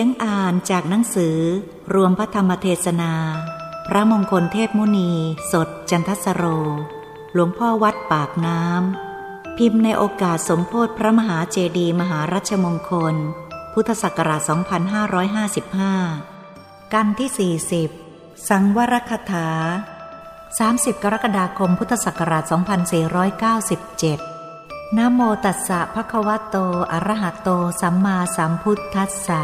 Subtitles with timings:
[0.00, 1.38] สียงอ่านจากหนังสือ
[1.94, 3.12] รวมพระธรรมเทศนา
[3.88, 5.12] พระมงคลเทพมุนี
[5.52, 6.44] สดจันทสโร
[7.32, 13.14] หลวงพ่อวัดปากน้ำ พิมพ์ในโอกาสสมโพธิพระมหาเจดีมหารัชมงคล
[13.74, 14.40] พุทธศักราช
[16.08, 17.56] 2555 กันที่
[18.00, 19.48] 40 สังวรคถา
[20.28, 22.44] 30 กรกฎาคมพุทธศักราช
[24.30, 26.56] 2497นะโมตัสสะภะคะวะโต
[26.92, 27.48] อะระหะโต
[27.80, 29.42] สัมมาสัมพุทธัสสะ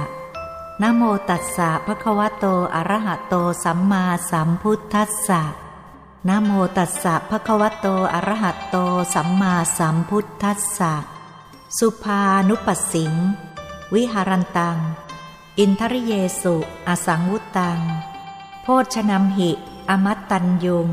[0.82, 2.44] นโมตัสสะภะคะวะโต
[2.74, 5.42] อะระหะโต สัมมาสัมพุทธัสสะ
[6.28, 8.76] นโมตัสสะภะคะวะโต อะระหะโต
[9.14, 10.94] สัมมาสัมพุทธัสสะ
[11.78, 13.12] สุภานุปัสสิง
[13.94, 14.78] วิหารันตัง
[15.58, 16.56] อินทริเยสุ
[16.88, 17.80] อสังวุตตัง
[18.62, 19.50] โพชนมหิ
[19.90, 20.88] อมัตตัญยุง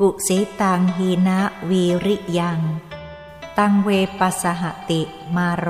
[0.00, 2.60] กุสีตังหีนะวีริยัง
[3.58, 3.88] ตังเว
[4.18, 5.00] ปัสหติ
[5.36, 5.68] มาโร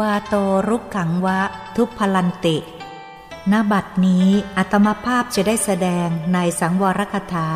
[0.00, 0.34] วาโต
[0.68, 1.40] รุกขังวะ
[1.76, 2.56] ทุพพลันติ
[3.52, 7.48] ณบัดนี้อัตมภาพจะได้แสดงในสังวรคถา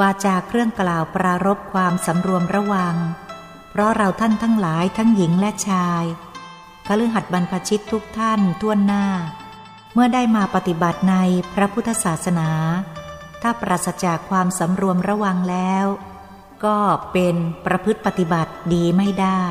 [0.00, 2.96] วาจาเครื่องกล่าวปรารบความสำรวมระวัง
[3.70, 6.04] เพราะเราท่านทั้งหลายทั้งหญิงและชาย
[6.86, 9.06] คฤหัสถ์บรรพชิตทุกท่านท่วนหน้า
[9.94, 11.16] เมื่อได้มาปฏิบัติใน
[11.54, 12.50] พระพุทธศาสนา
[13.42, 15.86] ถ้าปราศจากความสำรวมระวังแล้ว
[16.64, 16.78] ก็
[17.12, 19.42] เป็นประพฤติปฏิบัติดีไม่ได้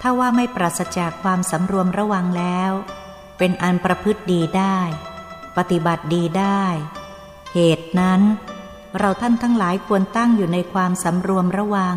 [0.00, 2.72] ถ้าว่าไม่ปราศจากความสำรวมระวังแล้ว
[3.38, 4.78] เป็นอันประพฤติดีได้
[5.56, 6.64] ปฏิบัติดีได้
[7.54, 8.20] เหตุนั้น
[8.98, 11.96] เราท่านทั้งหลายควรตั้งอยู่ในความสำรวมระวัง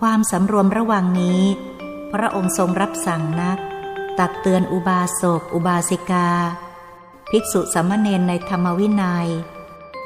[0.00, 1.42] ความสำรวมระวังนี้
[2.12, 3.58] พระองค์ทรงรับสั่งนัก
[4.18, 6.28] ตักเตือนอุบาสกอุบาสิกา
[7.30, 9.28] ภิกษุสามเณรในธรรมวินัย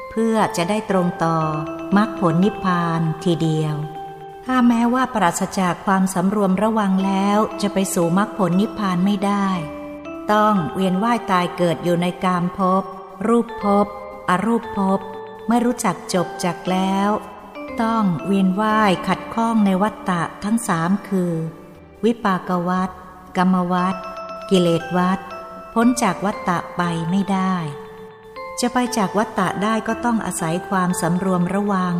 [0.09, 1.37] เพื่อจะได้ตรงต่อ
[1.97, 3.75] มรรคผลนิพพานทีเดียว
[4.45, 9.47] ถ้าแม้ว่าปราศจากความสำรวมระวังแล้วจะไปสู่มรรคผลนิพพานไม่ได้
[10.31, 12.83] ต้องเวียนว่ายตายเกิดอยู่ในกามภพ
[13.27, 13.87] รูปภพ
[14.29, 14.99] อรูปภพ
[15.47, 17.09] ไม่รู้จักจบจากแล้ว
[17.81, 21.33] ต้องเวียนว่ายขัดข้องในวัฏฏะทั้งสามคือ
[22.03, 22.89] วิปากวัฏ
[23.37, 23.95] กรรมวัฏ
[24.49, 25.19] กิเลสวัฏ
[25.73, 27.55] พ้นจากวัฏฏะไปไม่ได้
[28.59, 31.95] จะไปจากวัฏฏะได้ก็ต้องอาศัยความสำรวมระวัง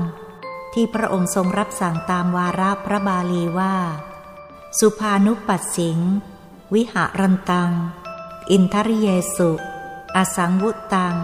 [0.78, 3.76] ที่พระองค์ทรงรับสั่งตามวาระพระบาลีว่า
[4.80, 6.00] สุภานุปัสสิง
[6.74, 7.72] วิหารันตัง
[8.52, 9.52] อินทริเยสุ
[10.16, 11.16] อสังวุตัง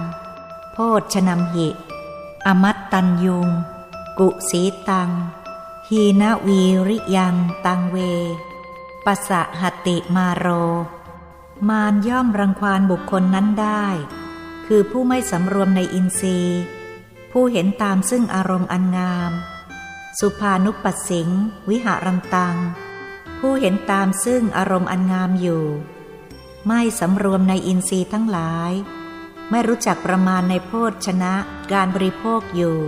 [0.71, 0.77] โพ
[1.13, 1.69] ชนมหิ
[2.45, 3.49] อมัตตัญยุง
[4.19, 5.09] กุสีตัง
[5.89, 7.35] ฮีนวีริยัง
[7.65, 7.97] ตังเว
[9.05, 10.47] ปัสสะหติมาโร
[11.69, 13.85] มารย่อมรังควานบุคคลนั้นได้
[14.65, 16.61] คือผู้ไม่สำรวมในอินทรีย์
[17.31, 19.31] ผู้เห็นตามซึ่งอารมณ์อันงาม
[20.19, 21.29] สุภานุปัสสิง
[21.69, 22.57] วิหารันตัง
[23.39, 25.65] ผู้เห็นตามซึ่งอารมณ์อันงามอยู่
[26.67, 28.71] ไม่สำรวมในอินทรีย์ทั้งหลาย
[29.49, 30.71] ไม่รู้จักประมาณในโภ
[31.05, 31.33] ชนะ
[31.71, 32.79] การบริโภคอยู่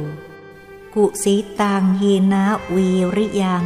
[0.96, 2.46] กุสีตังฮีนะ
[2.76, 3.64] วีริยัง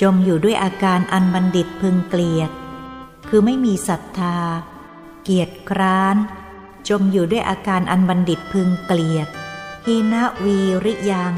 [0.00, 2.50] จมอยู่ด้วยอาการอันบัณฑิตพึงเกลียด
[3.28, 4.38] คือไม่มีศรัทธา
[5.22, 6.16] เกียรติคร้าน
[6.88, 9.28] จมอยู่ด้วยอาการอันบัณฑิตพึงเกลียด
[9.86, 11.34] ฮีนะวีริยัง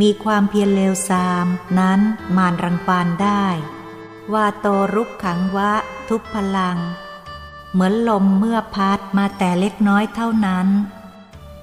[0.00, 1.46] มีความเพียรเลวทราม
[1.78, 2.00] นั้น
[2.36, 3.46] มารรังควานได้
[4.32, 5.72] ว่าโตรุกขังวะ
[6.08, 6.78] ทุพพลัง
[7.72, 10.68] เหมือนลมเมื่อพัดมาแต่เล็กน้อยเท่านั้น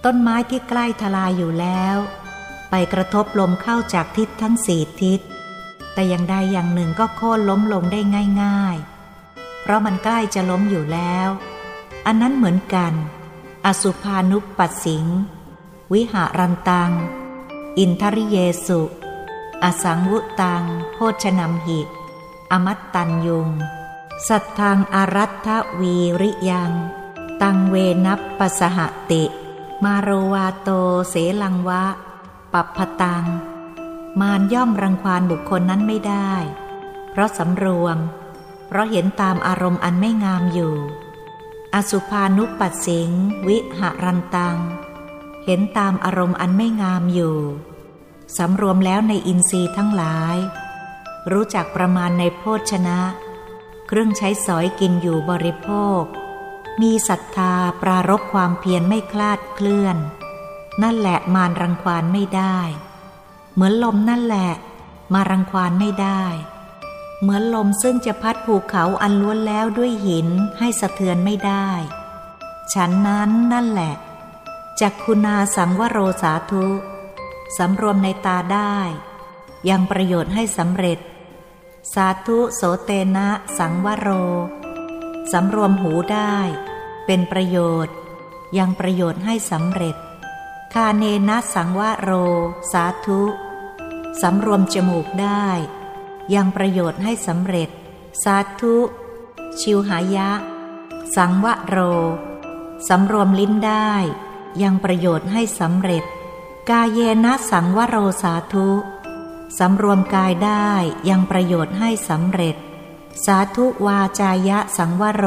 [0.03, 1.97] ต้นไม้ที่ใกล้ทลายอยู่แล้ว
[2.69, 5.19] ไปกระทบลมเข้าจากทิศทั้งสี่ทิศ
[5.93, 7.99] แต่อย่างใดอย่างหนึ่งก็โค่นล้มลงได้
[8.41, 8.77] ง่าย
[9.19, 11.29] ๆ เพราะมันใกล้จะล้มอยู่แล้ว
[12.05, 12.93] อันนั้นเหมือนกัน
[13.65, 15.05] อสุภานุปปัสสิง
[15.91, 16.91] วิหารันตัง
[17.77, 18.81] อินทริเยสุ
[19.63, 21.81] อสังวุตังโพชนมหิ
[22.51, 23.49] อมัตตัญยุง
[24.27, 25.47] สัทธังอารัตถ
[25.79, 26.71] วีริยัง
[27.41, 27.75] ตังเว
[28.05, 28.79] นัปปสห
[29.11, 29.23] ติ
[29.83, 30.69] มาโรวาโต
[31.09, 31.83] เสลังวะ
[32.53, 33.25] ปัปพตัง
[34.19, 36.31] มารย่อมรังควานบุคคลนั้นไม่ได้
[37.11, 37.97] เพราะสำรวม
[38.67, 40.75] เพราะเห็นตามอารมณ์อันไม่งามอยู่
[41.73, 43.09] อสุภานุปัสสิง
[43.47, 44.57] วิหารันตัง
[45.45, 47.37] เห็นตามอารมณ์อันไม่งามอยู่
[48.37, 50.37] สำรวมแล้วในอินทรีย์ทั้งหลาย
[51.31, 52.99] รู้จักประมาณในโภชนะ
[53.87, 55.69] เครื่องใช้สอยกินอยู่บริโภ
[55.99, 56.01] ค
[56.81, 59.97] มีศรัทธาปรารบความเพียรไม่คลาดเคลื่อน
[60.83, 62.57] นั่นแหละมารรังควานไม่ได้
[63.53, 64.51] เหมือนลมนั่นแหละ
[65.13, 66.23] มารังควานไม่ได้
[67.21, 70.27] เหมือนลมซึ่งจะพัดภูเขาอันล้วนแล้วด้วยหิน
[70.59, 71.69] ให้สะเทือนไม่ได้
[72.73, 73.93] ฉันนั้นนั่นแหละ
[74.81, 76.65] จักคุณาสังวโรสาธุ
[77.57, 78.75] สำรวมในตาได้
[79.69, 80.99] ยังประโยชน์ให้สำเร็จ
[81.93, 83.27] สาธุโสเตนะ
[83.57, 84.09] สังวโร
[85.31, 86.35] สำรวมหูได้
[87.05, 87.95] เป็นประโยชน์
[88.57, 89.95] ยังประโยชน์ให้สำเร็จ
[90.73, 92.11] คาเนนะสังวโร
[92.71, 93.21] สาธุ
[94.21, 95.47] สำรวมจมูกได้
[96.33, 97.69] ยังประโยชน์ให้สำเร็จ
[98.23, 98.75] สาธุ
[99.61, 100.29] ชิวหายะ
[101.15, 101.77] สังวโร
[102.87, 103.91] สำรวมลิ้นได้
[104.63, 106.03] ยังประโยชน์ให้สำเร็จ
[106.69, 108.69] กายเยนะสังวโรสาธุ
[109.59, 110.71] สำรวมกายได้
[111.09, 112.55] ยังประโยชน์ให้สำเร็จ
[113.25, 115.25] สาธุวาจายะสังวโร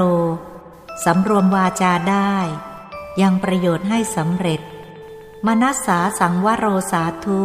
[1.05, 2.34] สำรวมวาจาได้
[3.20, 4.61] ยังประโยชน์ให้สำเร็จ
[5.46, 7.43] มนัสสาสังวโรสาธุ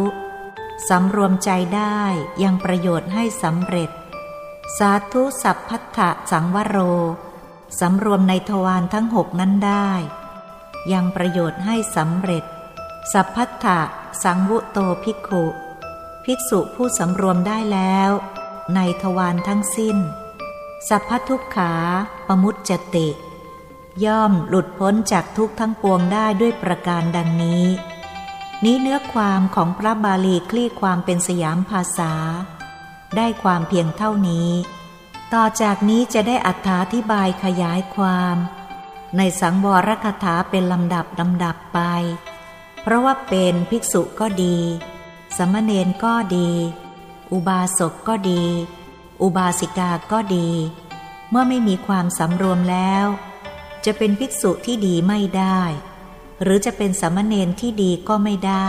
[0.88, 2.00] สำรวมใจได้
[2.42, 3.90] ยังประโยชน์ให้สำเร็จ
[4.78, 6.78] สาธุสัพพัทธะสังวโร
[7.80, 9.90] สำรวมในทวารทั้งหกนั้นได้
[10.92, 12.44] ยังประโยชน์ให้สำเร็จ
[13.12, 13.80] สัพพัทธะ
[14.22, 15.44] สังวุโตภิกขุ
[16.24, 18.10] ภิกษุผู้สำรวมได้แล้ว
[18.74, 19.96] ในทวารทั้งสิ้น
[20.88, 21.72] สัพพทุกขา
[22.26, 23.08] ปมุตจติ
[24.04, 27.64] ย่อมหลุดพ้นจากทุกทั้งปวงได้ด้วยประการดังนี้
[28.64, 32.12] นี้เนื้อความของพระบาลีคลี่ความเป็นสยามภาษา
[33.16, 34.50] ได้ความเพียงเท่านี้
[35.34, 38.36] ต่อจากนี้จะได้อัธาธิบายขยายความ
[39.16, 41.78] ในสังวรคถาเป็นลำดับลำดับไป
[42.82, 44.56] เพราะว่าเป็นภิกษุก็ดี
[45.36, 46.50] สมณเณรก็ดี
[47.32, 48.44] อุบาสกก็ดี
[49.22, 50.48] อุบาสิกาก็ดี
[51.30, 53.06] เมื่อไม่มีความสำรวมแล้ว
[53.84, 55.60] จะเป็นภิกษุที่ดีไม่ได้
[56.42, 58.68] หรือจะเป็นสมณเณรที่ดีก็ไม่ได้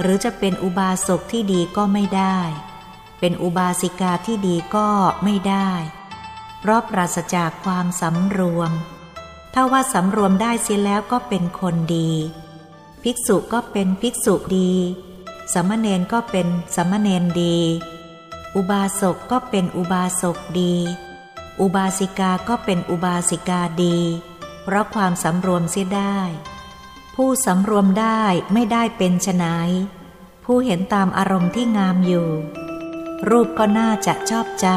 [0.00, 2.38] หรือจะเป็นอุบาสกที่ดีก็ไม่ได้
[3.20, 4.88] เป็นอุบาสิกาที่ดีก็
[5.24, 5.70] ไม่ได้
[6.60, 8.72] เพราะปราศจากความสำรวม
[9.60, 12.10] ถ้าว่าสำรวมได้เสียแล้วก็เป็นคนดี
[13.02, 14.72] ภิกษุก็เป็นภิกษุดี
[15.52, 16.46] สมณเณรก็เป็น
[16.76, 17.56] สมณเณรดี
[18.54, 20.74] อุบาสกก็เป็นอุบาสกดี
[21.60, 23.98] อุบาสิกาก็เป็นอุบาสิกาดี
[24.62, 26.18] เพราะความสำรวมเสียได้
[27.14, 28.22] ผู้สำรวมได้
[28.52, 29.44] ไม่ได้เป็นไฉน
[30.44, 32.28] ผู้เห็นตามอารมณ์ที่งามอยู่
[33.28, 34.68] รูปก็น่าจะชอบใจ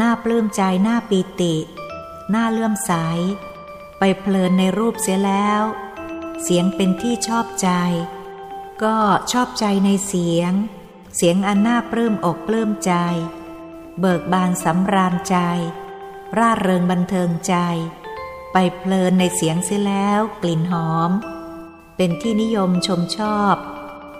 [0.00, 1.54] น่าปลื้มใจน่าปีติ
[2.34, 2.92] น่าเลื่อมใส
[4.20, 5.62] เพลินในรูปเสียแล้ว
[6.42, 7.70] เสียงเป็นที่ชอบใจ
[8.82, 8.96] ก็
[9.32, 10.52] ชอบใจในเสียง
[11.16, 12.94] เสียงอันน่าปลื้มอกปลื้มใจ
[14.00, 15.36] เบิกบานสำราญใจ
[16.38, 17.54] ร่าเริงบันเทิงใจ
[18.52, 21.10] ไปเพลินในเสียงเสียแล้วกลิ่นหอม
[21.96, 23.54] เป็นที่นิยมชมชอบ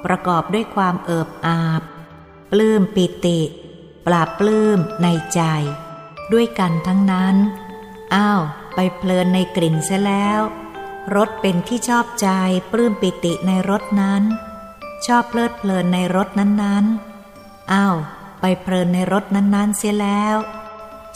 [0.05, 1.83] ประกอบด้วยความเอิบอาบ
[2.53, 3.41] ปลื้มปิติ
[4.07, 5.41] ปราบปลื้มในใจ
[6.33, 7.37] ด้วยกันทั้งนั้น
[8.15, 8.43] อ้าว
[8.75, 10.41] ไปเพลินในกลิ่นเสียแล้ว
[11.17, 12.29] รสเป็นที่ชอบใจ
[12.73, 14.23] ปลื้มปิติในรสนั้น
[15.07, 17.97] ชอบเพลิดเพลินในรสนั้นๆอ้าว
[18.41, 20.37] ไปเพลินในรสนั้นๆ เสียแล้ว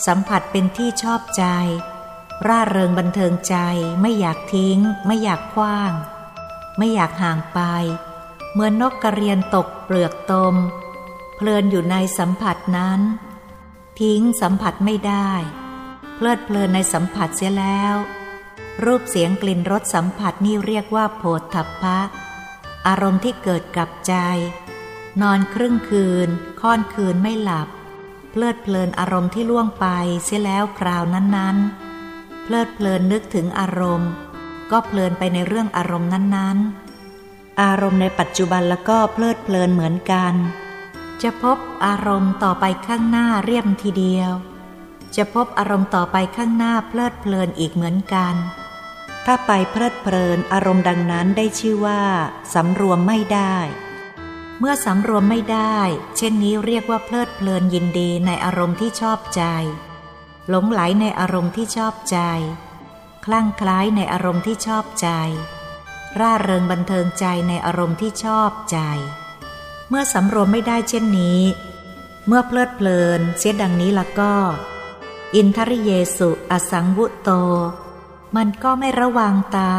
[0.06, 1.44] สัมผัสเป็นที่ชอบใจ
[2.46, 3.56] ร่าเริงบันเทิงใจ
[4.00, 5.92] ไม่อยากทิ้ง ไม่อยากคว้าง
[6.78, 7.60] ไม่อยากห่างไป
[8.52, 10.54] เหมือนนกกระเรียนตกเปลือกตม
[11.36, 13.00] เพลินอยู่ในสัมผัสนั้น
[14.00, 15.30] ทิ้งสัมผัสไม่ได้
[16.20, 17.94] เพลิดเพลินในสัมผัสเสียแล้ว
[18.84, 21.98] รูปเสียงกลิ่นรสสัมผัสนี่เรียกว่าโผฏฐัพพะ
[22.86, 24.14] อารมณ์ที่เกิดกับใจ
[25.22, 26.28] นอนครึ่งคืน
[26.60, 27.68] ค่อนคืนไม่หลับ
[28.30, 29.86] เพลิดเพลินอารมณ์ที่ล่วงไป
[30.24, 34.10] เสียแล้วคราวนั้นๆ เพลิดเพลินนึกถึงอารมณ์
[34.70, 40.34] ก็เพลินไปในเรื่องอารมณ์นั้นๆ อารมณ์ในปัจจุบันแล้วก็เพลิดเพลินเหมือนกัน
[41.22, 44.32] จะพบอารมณ์ต่อไปข้างหน้าเรียบทีเดียว
[45.16, 48.34] จะพบอารมณ์ต่อไปข้างหน้าเพลิดเพลินอีกเหมือนกัน
[49.26, 52.02] ถ้าไปเพลิดเพลินอารมณ์ดังนั้นได้ชื่อว่า
[52.54, 53.56] สำรวมไม่ได้
[54.58, 55.78] เมื่อสำรวมไม่ได้
[56.16, 59.42] เช่นนี้เรียกว่าเพลิดเพลินยินดีในอารมณ์ที่ชอบใจ
[60.48, 62.18] หลงไหลในอารมณ์ที่ชอบใจ
[63.24, 65.08] คลั่งคล้ายในอารมณ์ที่ชอบใจ
[66.18, 68.78] ร่าเริงบันเทิงใจในอารมณ์ที่ชอบใจ
[69.88, 71.40] เมื่อสำรวมไม่ได้เช่นนี้
[72.26, 74.34] เมื่อเพลิดเพลินเสียดังนี้ละก็
[75.34, 77.30] อินทริเยสุอสังวุโต
[78.36, 79.72] มันก็ไม่ระวังตา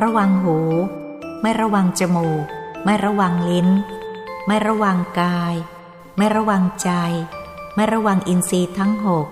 [0.00, 0.58] ระวังหู
[1.42, 2.44] ไม่ระวังจมูก
[2.84, 3.68] ไม่ระวังลิ้น
[4.46, 5.54] ไม่ระวังกาย
[6.16, 6.90] ไม่ระวังใจ
[7.74, 9.26] ไม่ระวังอินทรีย์ทั้งหก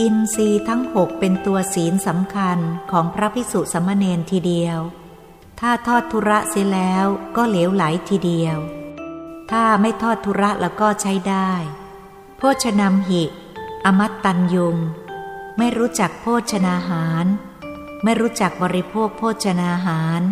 [0.00, 2.58] อินทรีย์ทั้งหกเป็นตัวศีลสำคัญ
[2.90, 4.78] ของพระพิสุสมณเณรทีเดียว
[5.60, 8.56] ถ้าทอดทุระเสียแล้วก็เหลวไหลทีเดียว
[9.50, 11.50] ถ้าไม่ทอดทุระแล้วก็ใช้ได้
[12.36, 13.24] โภชนำหิ
[13.86, 14.76] อมัตตัญยุง
[15.58, 17.26] ไม่รู้จักโภชนาหาร
[18.04, 20.22] ไม่รู้จักบริโภคโภชนาหาร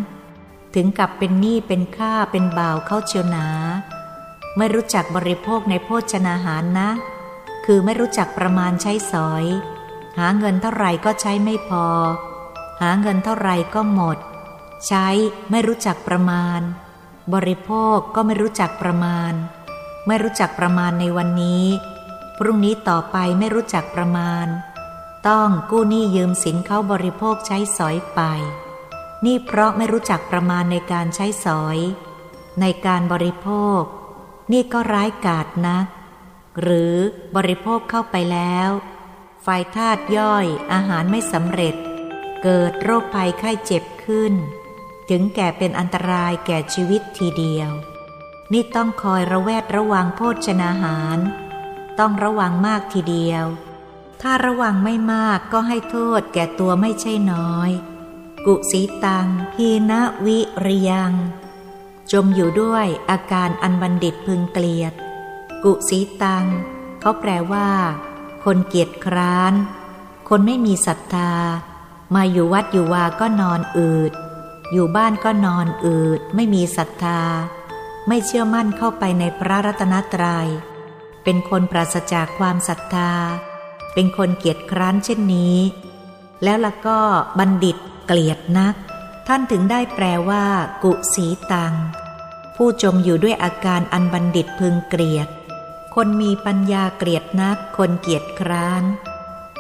[0.74, 3.48] ถึงกับเป็นหนี้เป็นข้าเป็นบ่าวเข้าเชียวหนา
[4.56, 6.90] ไม่รู้จักบริโภคในโภชนาหารนะ
[7.64, 9.44] คือไม่รู้จักประมาณใช้สอย
[10.18, 11.86] หาเงินเท่าไหร่ก็ใช้ไม่พอ
[12.82, 14.18] หาเงินเท่าไหร่ก็หมด
[14.86, 15.06] ใช้
[15.50, 16.60] ไม่รู้จักประมาณ
[17.34, 19.32] บริโภคก็ไม่รู้จักประมาณ
[20.06, 21.64] ไม่รู้จักประมาณในวันนี้
[22.44, 24.46] รุ่งนี้ต่อไปไม่รู้จักประมาณ
[25.28, 28.20] ต้องกู้หนี้ยืมสินเขาบริโภคใช้สอยไป
[29.24, 31.78] นี่เพราะไม่รู้จักประมาณในการใช้สอย
[32.60, 33.48] ในการบริโภ
[33.80, 33.82] ค
[34.52, 35.86] นี่ก็ร้ายกาจนัก
[36.60, 36.94] หรือ
[37.36, 38.70] บริโภคเข้าไปแล้ว
[39.42, 41.74] ไฟธาตุย่อยอาหารไม่สำเร็จ
[42.42, 44.32] เกิดโรคภัยไข้เจ็บขึ้น
[45.10, 47.70] ถึงแก่เป็นอันตรายแก่ชีวิตทีเดียว
[48.52, 51.18] นี่ต้องคอยระแวดระวังโภชนาหาร
[51.98, 53.44] ต้องระวังมากทีเดียว
[54.22, 57.70] ถ้าระวังไม่มากก็ให้โทษแก่ตัวไม่ใช่น้อย
[58.46, 59.92] กุสีตังฮีน
[60.26, 61.12] วิริยัง
[62.12, 64.92] จมอยู่ด้วยอาการอันบัณฑิตพึงเกลียด
[65.64, 66.46] กุสีตัง
[67.00, 67.68] เขาแปลว่า
[68.44, 69.54] คนเกียจคร้าน
[70.28, 71.32] คนไม่มีศรัทธา
[72.14, 74.12] มาอยู่วัดอยู่วาก็นอนอืด
[74.72, 77.22] อยู่บ้านก็นอนอืด ไม่มีศรัทธา
[78.08, 80.48] ไม่เชื่อมั่นเข้าไปในพระรัตนตรยัย
[81.24, 83.12] เป็นคนปราศจากความศรัทธา
[83.94, 85.58] เป็นคนเกียจคร้านเช่นนี้
[86.42, 87.00] แล้วล่ะก็
[87.38, 87.76] บัณฑิต
[88.06, 88.74] เกลียดนัก
[89.28, 90.44] ท่านถึงได้แปลว่า
[90.84, 91.74] กุสีตัง
[92.56, 95.28] ผู้จมอยู่ด้วยอาการอันบัณฑิตพึงเกลียด
[95.94, 98.84] คนมีปัญญาเกลียดนัก คนเกียจคร้าน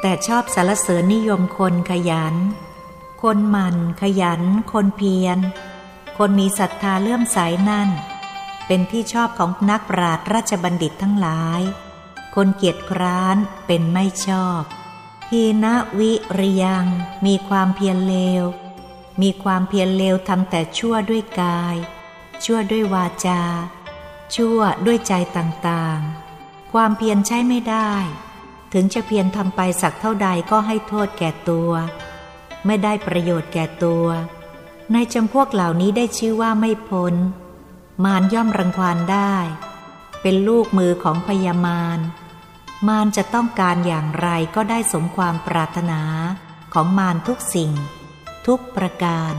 [0.00, 2.34] แต่ชอบสารเสริญนิยมคนขยัน
[3.22, 4.42] คนมันขยัน
[4.72, 5.38] คนเพียร
[6.18, 7.38] คนมีศรัทธาเลื่อมใส
[7.68, 7.88] นั่น
[8.66, 11.60] เป็นที่ชอบของนักปราชญ์ราชบัณฑิตทั้งหลาย
[12.34, 14.62] คนเกียจคร้านเป็นไม่ชอบ
[15.30, 15.66] ฮีน
[15.98, 16.86] วิริยัง
[17.26, 18.44] มีความเพียรเลว
[19.22, 21.76] มีความเพียรเลวทำแต่ชั่วด้วยกาย
[22.44, 23.42] ชั่วด้วยวาจา
[24.34, 27.92] ชั่วด้วยใจต่างๆ ความเพียรใช้ไม่ได้
[28.72, 31.70] ถึงจะเพียรทำไปสักเท่าใดก็ให้โทษแก่ตัว
[32.66, 34.06] ไม่ได้ประโยชน์แก่ตัว
[34.92, 37.14] ในจำพวกเหล่านี้ได้ชื่อว่าไม่พ้น
[38.04, 39.36] มารย่อมรังควานได้
[40.22, 41.98] เป็นลูกมือของพยามาร
[42.88, 46.02] มารจะต้องการอย่างไรก็ได้สมความปรารถนา
[46.74, 47.70] ของมารทุกสิ่ง
[48.46, 49.34] ทุกประการ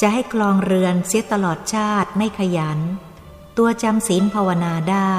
[0.00, 2.78] จะให้คลองเรือนเสียตลอดชาติไม่ขยัน
[3.58, 5.16] ตัวจำศีลภาวนาได้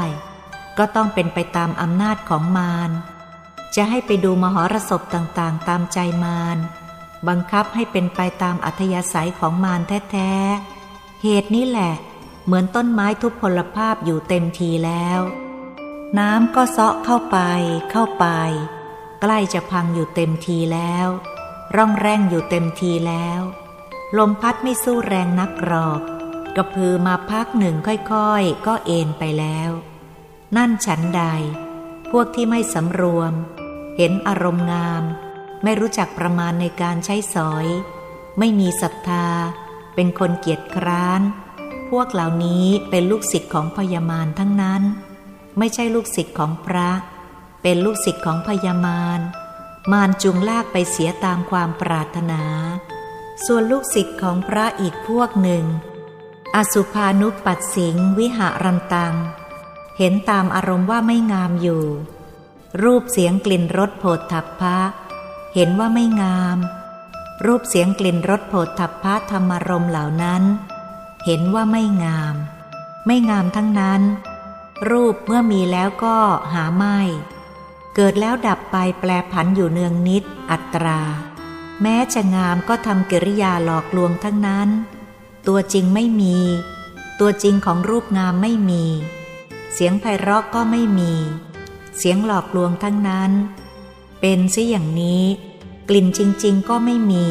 [0.77, 2.91] ก็ต้องเป็นไปตามอำนาจของมาร
[3.75, 6.57] จะให้ไปดูมหรสพต่างๆ ตามใจมาร
[7.27, 9.81] บังคับให้เป็นไปตามอัธยาศัยของมาร
[10.11, 10.31] แท้
[10.77, 11.93] ๆ เหตุนี้แหละ
[12.45, 15.19] เหมือนต้นไม้ทุพพลภาพอยู่เต็มทีแล้ว
[16.19, 17.37] น้ำก็เซาะเข้าไป
[17.91, 18.25] เข้าไป
[19.21, 21.07] ใกล้จะพังอยู่เต็มทีแล้ว
[21.75, 23.41] ร่องแรงอยู่เต็มทีแล้ว
[24.17, 26.01] ลมพัดไม่สู้แรงนักกรอก
[26.55, 29.69] กระพือมาพักหนึ่งค่อยๆ ก็เอ็นไปแล้ว
[30.57, 31.23] นั่นฉันใด
[32.11, 33.33] พวกที่ไม่สำรวม
[33.97, 35.03] เห็นอารมณ์งาม
[35.63, 37.67] ไม่รู้จักประมาณในการใช้สอย
[38.39, 39.27] ไม่มีศรัทธา
[39.95, 41.21] เป็นคนเกียจคร้าน
[41.97, 44.81] วกเหล่านี้เป็นลูกศิษย์ของพญามารทั้งนั้น
[45.57, 46.89] ไม่ใช่ลูกศิษย์ของพระ
[47.61, 49.19] เป็นลูกศิษย์ของพญามาร
[49.91, 52.43] มารจุงลากไปเสียตามความปรารถนา
[53.45, 55.65] ส่วนลูกศิษย์ของพระอีกพวกหนึ่ง
[56.55, 59.15] อสุภานุปัสสิงวิหารันตัง
[59.97, 61.83] เห็นตามอารมณ์ว่าไม่งามอยู่
[62.83, 64.77] รูปเสียงกลิ่นรสโผฏฐัพพะ
[65.53, 66.57] เห็นว่าไม่งาม
[67.45, 70.43] รูปเสียงกลิ่นรสโผฏฐัพพะธรรมารมเหล่านั้น
[71.25, 72.35] เห็นว่าไม่งาม
[73.05, 74.01] ไม่งามทั้งนั้น
[74.89, 76.17] รูปเมื่อมีแล้วก็
[76.53, 76.99] หาไม่
[77.95, 81.01] เกิดแล้วดับไปแปลผันอยู่เนืองนิดอัตรา
[81.81, 84.69] แม้จะงามก็ทำกิริยาหลอกลวงทั้งนั้น
[85.47, 86.37] ตัวจริงไม่มี
[87.19, 88.83] ตัวจริงของรูปงามไม่มี
[89.73, 91.13] เสียงไพเราะก็ไม่มี
[91.97, 93.31] เสียงหลอกลวงทั้งนั้น
[94.21, 95.23] เป็นซิอย่างนี้
[95.89, 97.27] กลิ่นจริง ๆ ก็ไม่มี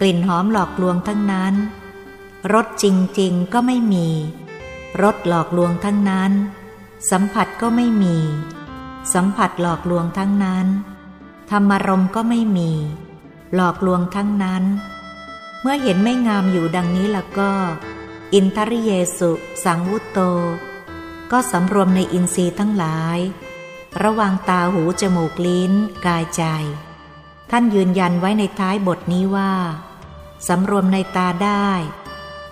[0.00, 1.54] กลิ่นหอมหลอกลวงทั้งนั้น
[2.50, 2.84] รสจ
[3.20, 4.08] ริงๆก็ไม่มี
[5.02, 6.32] รสหลอกลวงทั้งนั้น
[7.10, 8.16] สัมผัสก็ไม่มี
[9.14, 10.66] สัมผัสหลอกลวงทั้งนั้น
[11.50, 12.70] ธรรมารมก็ไม่มี
[13.54, 14.64] หลอกลวงทั้งนั้น
[15.60, 17.50] เมื่อเห็นไม่งามอยู่ดังนี้แล้วก็
[18.32, 19.32] อินทริเยสุ
[19.64, 20.18] สังวุตโต
[21.32, 23.18] ก็สำรวมในอินทรีย์ทั้งหลาย
[24.02, 25.72] ระวังตาหูจมูกลิ้น
[26.06, 26.44] กายใจ
[27.50, 29.52] ท่านยืนยันไว้ในท้ายบทนี้ว่า
[30.48, 31.68] สำรวมในตาได้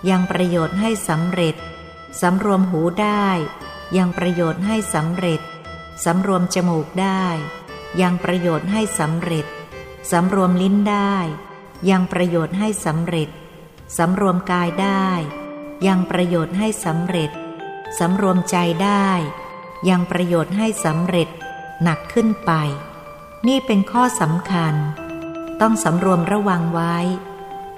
[0.09, 1.55] ยังประโยชน์ให้สำเร็จ
[2.21, 3.27] สำรวมหูได้
[3.97, 5.41] ยังประโยชน์ให้สำเร็จ
[6.05, 7.25] สำรวมจมูกได้
[8.01, 9.45] ยังประโยชน์ให้สำเร็จ
[10.11, 11.15] สำรวมลิ้นได้
[11.89, 13.29] ยังประโยชน์ให้สำเร็จ
[13.97, 15.09] สำรวมกายได้
[15.87, 17.31] ยังประโยชน์ให้สำเร็จ
[17.99, 19.09] สำรวมใจได้
[19.89, 21.29] ยังประโยชน์ให้สำเร็จ
[21.83, 22.51] หนักขึ้นไป
[23.47, 24.73] นี่เป็นข้อสำคัญ
[25.61, 26.97] ต้องสำรวมระวังไว้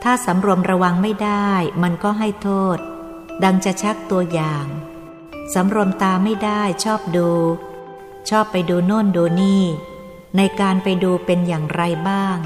[0.04, 1.50] ถ้าสำรวมระวังไม่ได้
[1.84, 2.78] มันก็ให้โทษ
[3.44, 4.66] ดังจะชักตัวอย่าง
[5.54, 7.32] สำรวมตาไม่ได้ชอบดู
[8.30, 9.64] ชอบไปดูโน่นดูนี่
[10.38, 12.38] ในการไปดูเป็นอย่างไรบ้าง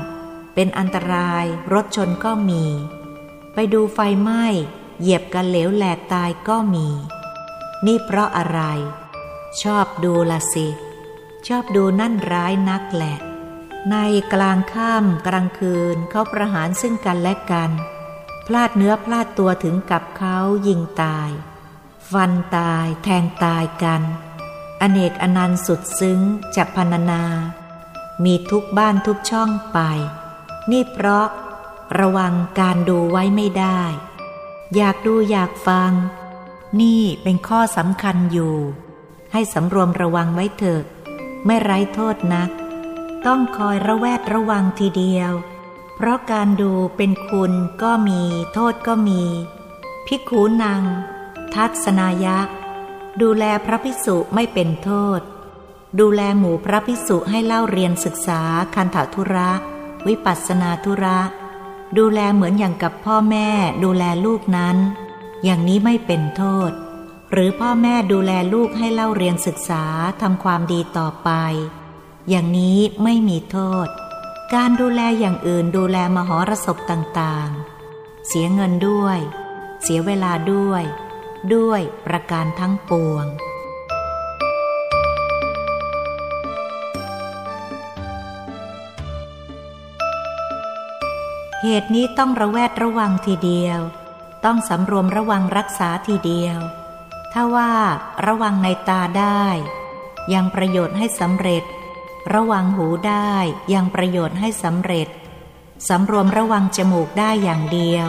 [0.53, 2.63] เป็นอันตรายรถชนก็มี
[3.53, 4.45] ไปดูไฟไหม้
[4.99, 6.87] เหยียบกันเหลวแหลกตายก็มี
[7.85, 8.59] นี่เพราะอะไร
[9.61, 10.67] ชอบดูละสิ
[11.47, 13.17] ชอบดูนั่นร้ายนักแหละ
[13.91, 13.97] ใน
[14.33, 17.71] กลางค่ำกลางคืนเขาประหารซึ่งกันและกัน
[18.47, 21.29] พลาดเนื้อพลาดตัวถึงกับเขายิงตาย
[22.11, 24.01] ฟันตายแทงตายกัน
[24.81, 26.19] อเนกอนันต์สุดซึ้ง
[26.55, 27.23] จะพรรณนา
[28.23, 29.79] มีทุกบ้านทุกช่องไป
[30.71, 31.27] นี่เพราะ
[31.99, 33.81] ระวังการดูไว้ไม่ได้
[34.75, 35.91] อยากดูอยากฟัง
[36.81, 38.55] นี่เป็นข้อสำคัญอยู่
[39.33, 40.85] ให้สำรวมระวังไว้เถิด
[41.45, 42.49] ไม่ไร้โทษนัก
[43.25, 45.31] ต้องคอยระแวดระวังทีเดียว
[45.95, 47.51] เพราะการดูเป็นคุณ
[47.83, 48.21] ก็มี
[48.53, 49.21] โทษก็มี
[50.07, 50.83] พิกขูนาง
[51.53, 52.37] ทัศนายะ
[53.21, 55.19] ดูแลพระภิกษุไม่เป็นโทษ
[55.99, 58.41] ดูแลหมู่พระภิกษุให้เล่าเรียนศึกษา
[58.75, 59.49] คันถาธุระ
[60.07, 61.19] วิปัสนาธุระ
[61.97, 63.47] ดูแลเหมือนอย่างกับพ่อแม่
[63.83, 64.77] ดูแลลูกนั้น
[65.43, 66.71] อย่างนี้ไม่เป็นโทษ
[67.31, 69.83] หรือพ่อแม่ดูแลลูกให้เล่าเรียนศึกษา
[70.21, 71.29] ทำความดีต่อไป
[72.29, 73.87] อย่างนี้ไม่มีโทษ
[74.53, 79.19] การดูแลอย่างอื่นดูแลมหรสพต่างๆ เสียเงินด้วย
[79.83, 80.83] เสียเวลาด้วย
[81.55, 83.25] ด้วยประการทั้งปวง
[91.63, 93.79] เหตุนี้ต้องระแวดระวังทีเดียว
[94.45, 96.59] ต้องสำรวมระวังรักษาทีเดียว
[97.33, 97.71] ถ้าว่า
[98.27, 99.45] ระวังในตาได้
[100.33, 101.63] ยังประโยชน์ให้สำเร็จ
[102.33, 103.33] ระวังหูได้
[103.73, 105.07] ยังประโยชน์ให้สำเร็จ
[105.89, 108.07] สำรวมระวังจมูกได้อย่างเดียว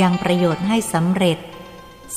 [0.00, 1.38] ยังประโยชน์ให้สำเร็จ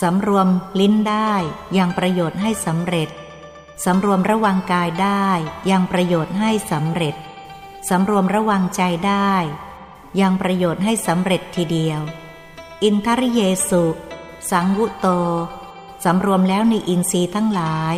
[0.02, 0.48] สำรวม
[0.80, 1.34] ลิ้นได้
[1.78, 3.10] ยังประโยชน์ให้สำเร็จ
[3.86, 5.28] สำรวมระวังกายได้
[5.72, 7.16] ยังประโยชน์ให้สำเร็จ
[7.90, 9.34] สำรวมระวังใจได้
[10.22, 12.00] ยังประโยชน์ให้สำเร็จทีเดียว
[12.84, 13.86] อินทริเยสุ
[14.52, 15.08] สังวุโต
[16.06, 17.96] สำรวมแล้วในอินทรีย์ทั้งหลาย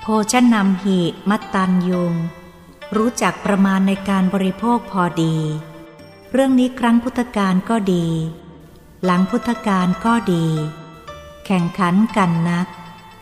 [0.00, 2.14] โภชนำหิมัตตันยุง
[2.96, 5.36] รู้จักประมาณในการบริโภคพอดี
[6.32, 8.06] เรื่องนี้ครั้งพุทธกาลก็ดี
[9.04, 10.46] หลังพุทธกาลก็ดี
[11.46, 12.66] แข่งขันกันนัก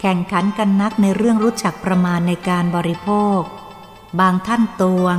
[0.01, 3.41] แข่งขันกันนักในเรื่องรู้จักประมาณในการบริโภค
[4.21, 5.17] บางท่านตวง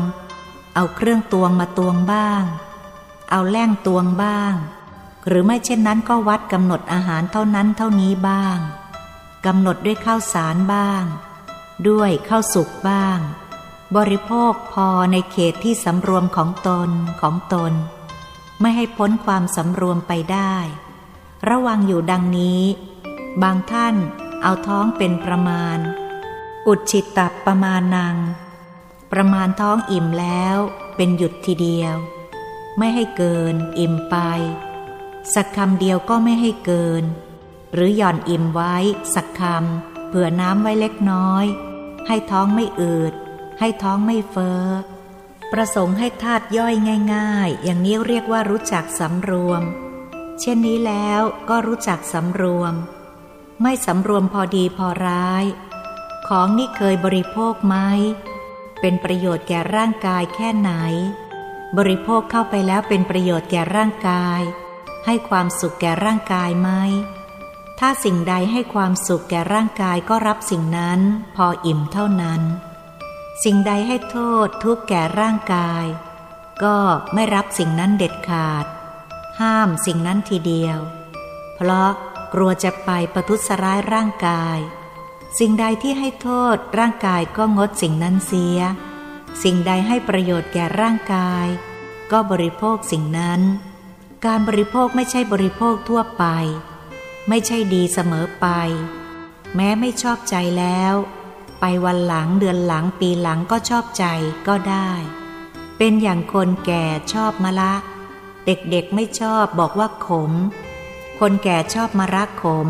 [0.76, 2.44] เอาเครื่องตวงมาตวงบ้าง
[3.32, 4.54] เอาแล่งตวงบ้าง
[5.28, 8.58] หรือไม่เช่นนั้นก็วัดกำหนดอาหารเท่านั้นเท่านี้บ้าง
[9.46, 11.04] กำหนดด้วยข้าวสารบ้าง
[11.90, 13.20] ด้วยข้าวสุกบ้าง
[13.98, 16.90] บริโภคพอในเขตที่สำรวมของตน
[17.22, 17.74] ของตน
[18.62, 20.56] ไม่ให้พ้นความสำรวมไปได้
[21.50, 22.62] ระวังอยู่ดังนี้
[23.44, 23.96] บางท่าน
[24.42, 25.78] เอาท้องเป็นประมาณ
[26.68, 28.18] อุดฉิตตับประมาณนาง
[29.12, 30.58] ประมาณท้องอิ่มแล้ว
[30.96, 31.96] เป็นหยุดทีเดียว
[32.78, 34.16] ไม่ให้เกิน อิ่มไป
[35.34, 37.04] สักคำเดียวก็ไม่ให้เกิน
[37.74, 38.76] หรือหย่อนอิ่มไว้
[39.16, 41.46] สักคำเผื่อน้ำไว้เล็กน้อย
[42.08, 43.14] ให้ท้องไม่อืด
[43.60, 44.68] ให้ท้องไม่เฟอ้อ
[45.52, 46.76] ประสงค์ให้ธาตุย่อย
[47.14, 49.62] ง่าย ๆ อย่างนี้เรียกว่ารู้จักสำรวม
[50.40, 52.74] เช่นนี้แล้วก็รู้จักสำรวม
[53.62, 55.46] ไม่สำรวมพอดีพอร้าย
[56.28, 57.76] ของนี่เคยบริโภคไหม
[58.82, 60.72] เป็นประโยชน์แก่ร่างกายแค่ไหน
[61.78, 64.42] บริโภคเข้าไปแล้วเป็นประโยชน์แก่ร่างกาย
[65.06, 66.70] ให้ความสุขแก่ร่างกายไหม
[67.80, 71.00] ถ้าสิ่งใดให้ความสุขแก่ร่างกายก็รับสิ่งนั้น
[71.36, 72.42] พออิ่มเท่านั้น
[73.44, 75.86] สิ่งใดให้โทษทุกแก่ร่างกาย
[76.64, 76.78] ก็
[77.14, 78.66] ไม่รับสิ่งนั้นเด็ดขาด
[79.42, 80.80] ห้ามสิ่งนั้นทีเดียว
[81.56, 81.92] เพราะ
[82.34, 84.60] กลัวจะไปประทุษร้ายร่างกาย
[85.40, 88.60] สิ่งใดที่ให้โทษร่างกายก็งดสิ่งนั้นเสีย
[89.44, 91.48] สิ่งใดให้ประโยชน์แก่ร่างกาย
[92.12, 93.42] ก็บริโภคสิ่งนั้น
[94.26, 96.26] การบริโภคไม่ใช่บริโภคทั่วไป
[97.30, 98.48] ไม่ใช่ดีเสมอไป
[99.56, 100.96] แม้ไม่ชอบใจแล้ว
[101.60, 104.06] ไปวันหลังเดือนหลังปีหลังก็ชอบใจ
[104.48, 104.92] ก็ได้
[105.78, 107.74] เป็นอย่างคนแก่ชอบมะละ
[108.46, 110.32] เด็กๆไม่ชอบบอกว่าขม
[111.20, 112.68] คนแก่ชอบมะระขม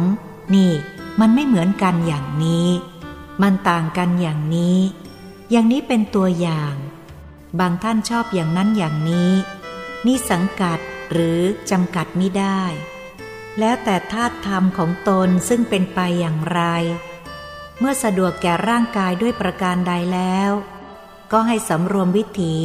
[0.55, 0.71] นี่
[1.19, 2.67] มันไม่เหมือนกันอย่างนี้
[3.41, 4.79] มันต่างกันอย่างนี้
[5.51, 6.75] อย่างนี้เป็นตัวอย่าง
[7.59, 9.31] บางท่านชอบอย่างนั้นอย่างนี้
[10.05, 10.79] นี่สังกัด
[11.11, 11.39] หรือ
[11.71, 12.61] จำกัดไมิได้
[13.59, 16.61] แล้วแต่ธาตุธรรมของตนซึ่งเป็นไปอย่างไร
[17.79, 20.51] เมื่อสะดวกแก่ร่างกายด้วยประการใดแล้ว
[21.31, 22.57] ก็ให้สำรวมวิถี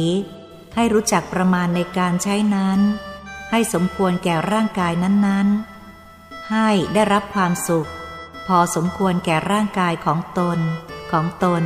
[0.75, 2.79] ให้รู้จักประมาณในการใช้นั้น
[3.51, 7.89] ให้สมควรแก่ร่างกายนั้นๆ ให้ได้รับความสุข
[8.47, 10.59] พอสมควรแก่ร่างกายของตน
[11.11, 11.63] ของตน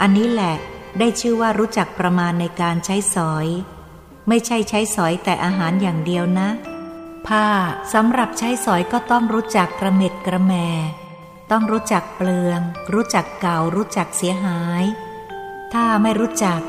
[0.00, 0.56] อันนี้แหละ
[0.98, 3.46] ได้ชื่อว่ารู้จักประมาณในการใช้สอย
[4.28, 6.48] ไม่ใช่ใช้สอยแต่อาหารอย่างเดียวนะ
[7.26, 7.46] ผ้า
[7.92, 10.52] สำหรับใช้สอยก็ต้องรู้จักกระเม็ดกระแม
[11.50, 12.60] ต้องรู้จักเปลือง
[12.92, 14.82] รู้จักเก่า รู้จักเสียหาย
[15.72, 16.60] ถ้าไม่รู้จัก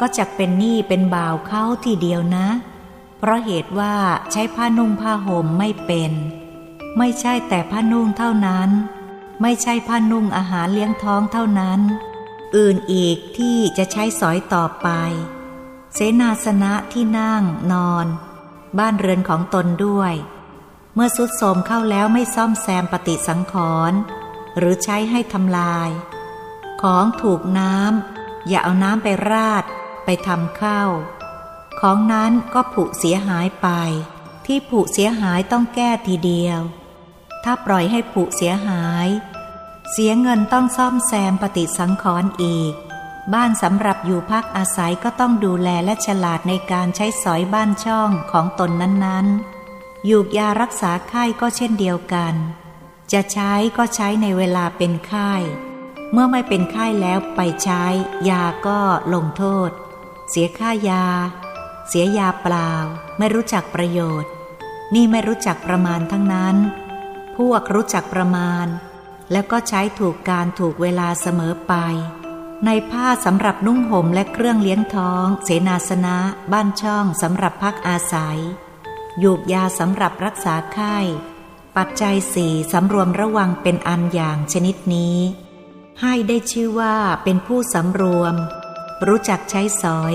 [0.00, 2.48] ก็จะเป็นหนี้เป็นบ่าวเข้าทีเดียวนะ
[3.18, 3.94] เพราะเหตุว่า
[4.32, 6.12] ใช้ผ้านุ่งผ้าห่มไม่เป็น
[6.98, 8.70] ไม่ใช่แต่ผ้านุ่งเท่านั้น
[9.42, 11.80] ไม่ใช่ผ้านุ่งอาหารเลี้ยงท้องเท่านั้น
[12.56, 14.88] อื่นอีกที่จะใช้สอยต่อไป
[15.94, 17.42] เสนาสนะที่นั่ง
[17.72, 18.06] นอน
[18.78, 20.14] บ้านเรือนของตนด้วย
[20.94, 23.54] เมื่อสุดโทมเข้าแล้วไม่ซ่อมแซมปฏิสังข
[23.90, 23.98] รณ์
[24.58, 25.90] หรือใช้ให้ทำลาย
[26.82, 29.64] ของถูกน้ำอย่าเอาน้ำไปราด
[30.04, 30.90] ไปทำข้าว
[31.80, 33.68] ของนั้นก็ผุเสียหายไป
[34.46, 36.60] ที่ผุเสียหายต้องแก้ทีเดียว
[37.44, 39.08] ถ้าปล่อยให้ผุเสียหาย
[39.90, 42.74] เสียเงินต้องซ่อมแซมปฏิสังขรณ์อีก
[43.34, 52.34] บ้านสำหรับอยู่พักอาศัยก็ต้องดูแลและฉลาดในการใช้สอยบ้านช่องของตนนั้นๆยูกยารักษาไข้ก็เช่นเดียวกัน
[53.14, 55.32] จะใช้ก็ใช้ในเวลาเป็นไข้
[56.12, 57.84] เมื่อไม่เป็นไข้แล้วไปใช้
[58.28, 58.80] ยาก็
[59.14, 59.70] ลงโทษ
[60.30, 61.06] เสียค่ายา
[61.88, 62.70] เสียยาเปล่า
[63.18, 64.30] ไม่รู้จักประโยชน์
[64.94, 66.56] นี่ไม่รู้จักประมาณทั้งนั้น
[67.36, 68.66] พวกรู้จักประมาณ
[69.32, 71.74] แล้วก็ใช้ถูกการถูกเวลาเสมอไป
[72.66, 76.16] ในผ้าสำหรับนุ่งห่มและเครื่องเลี้ยงท้อง เสนาสนะ
[76.52, 78.38] บ้านช่องสำหรับพักอาศัย
[79.22, 80.96] ยูกยาสำหรับรักษาไข้
[81.76, 85.18] ปัจจัยสี่สำรวมระวังเป็นอันอย่างชนิดนี้
[86.00, 88.34] ให้ได้ชื่อว่าเป็นผู้สำรวม
[89.06, 90.14] รู้จักใช้สอย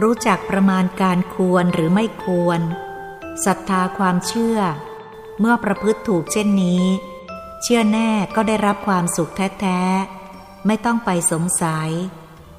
[0.00, 2.60] รู้จักประมาณการควรหรือไม่ควร
[3.44, 4.58] ศรัทธาความเชื่อ
[5.40, 6.84] เมื่อประพฤติถูกเช่นนี้
[7.62, 11.90] เชื่อแน่ก็ได้รับความสุขแท้ๆ ไม่ต้องไปสงสัย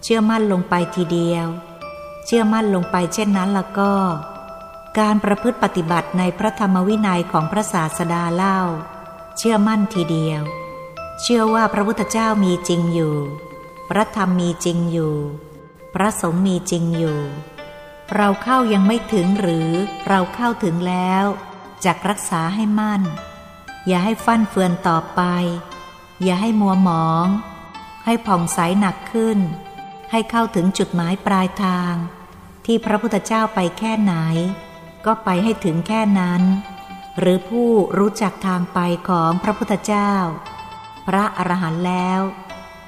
[0.03, 1.47] เชื่อมั่นลงไปทีเดียว
[2.25, 3.91] เชื่อมั่นลงไปเช่นนั้นแล้วก็
[4.99, 8.59] การประพฤติปฏิบัติในพระธรรมวินัยของพระศาสดาเล่า
[9.37, 10.41] เชื่อมั่นทีเดียว
[11.21, 13.15] เชื่อว่าพระพุทธเจ้ามีจริงอยู่
[13.89, 15.15] พระธรรมมีจริงอยู่
[15.93, 17.19] พระสงฆ์มีจริงอยู่
[18.15, 19.69] เราเข้ายังไม่ถึงหรือ
[20.07, 21.25] เราเข้าถึงแล้ว
[21.85, 23.01] จักรักษาให้มั่น
[23.87, 25.21] อย่าให้ฟั่นเฟือนต่อไป
[26.23, 27.27] อย่าให้มัวหมอง
[28.05, 29.39] ให้ผ่องใสหนักขึ้น
[30.11, 31.93] ให้เข้าถึงจุดหมายปลายทาง
[32.65, 34.15] ที่พระพุทธเจ้าไปแค่ไหน
[35.07, 36.41] ก็ไปให้ถึงแค่นั้น
[37.19, 40.13] หรือผู้รู้จักทางไปของพระพุทธเจ้า
[41.07, 42.21] พระอรหันต์แล้ว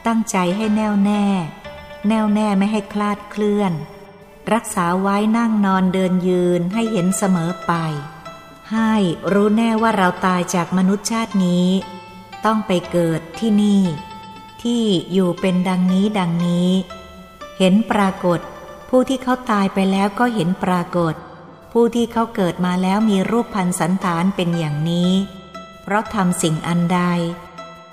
[0.08, 1.26] ตั้งใจให้แน่วแน่
[2.08, 3.74] แน่วแน่ไม่ให้คลาดเคลื่อน
[4.54, 7.74] รักษาไว้นั่งนอนเดินยืนให้เห็นเสมอไป
[8.72, 8.94] ให้
[9.34, 11.68] รู้แน่ว่าเราตายจากมนุษย์ชาตินี้
[12.46, 13.84] ต้องไปเกิดที่นี่
[14.64, 16.70] ที่อยู่เป็นดังนี้ดังนี้
[17.58, 18.40] เห็นปรากฏ
[18.90, 21.16] ผู้ที่เขาตายไปแล้วก็เห็นปรากฏ
[21.72, 25.12] ผู้ที่เขาเกิดมาแล้วมีรูปพันสันฐานเป็นอย่างนี้
[25.84, 27.02] เพราะทำสิ่งอันใด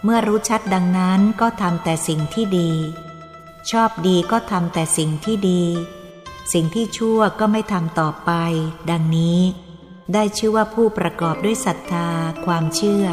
[0.04, 2.72] เมื่อรู้ชัดดังนั้นก็ทำแต่สิ่งที่ดี
[3.70, 5.62] ชอบดีก็ทำแต่สิ่งที่ดี
[6.52, 8.30] สิ่งที่ชั่วก็ไม่ทำต่อไป
[8.90, 9.40] ดังนี้
[10.12, 12.08] ได้ชื่อว่าผู้ประกอบด้วยศรัทธา
[12.44, 13.06] ความเชื่อ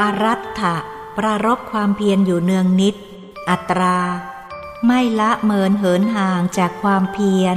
[0.00, 0.76] อารัตถะ
[1.16, 2.94] ปรารบความเพียรอยู่เนืองนิด
[3.50, 3.98] อัตรา
[4.86, 7.56] ไม่ละเมินเหินห่างจากความเพียร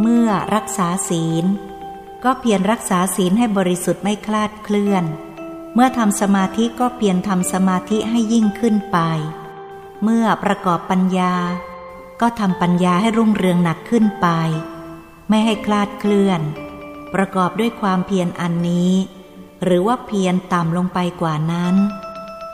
[0.00, 1.44] เมื่อรักษาศีล
[2.24, 5.04] ก็เพียรรักษาศีลให้บริสุทธิ์ไม่คลาดเคลื่อน
[5.74, 8.98] เมื่อทำสมาธิก็เพียรทำสมาธิให้ยิ่งขึ้นไป
[10.02, 11.34] เมื่อประกอบปัญญา
[12.20, 14.28] ก็ทำปัญญาให้รุ่งเรืองหนักขึ้นไป
[15.28, 16.40] ไม่ให้คลาดเคลื่อน
[17.14, 18.92] ประกอบด้วยความเพียรอันนี้
[19.62, 21.74] หรือว่าเพียรต่ำลงไปกว่านั้น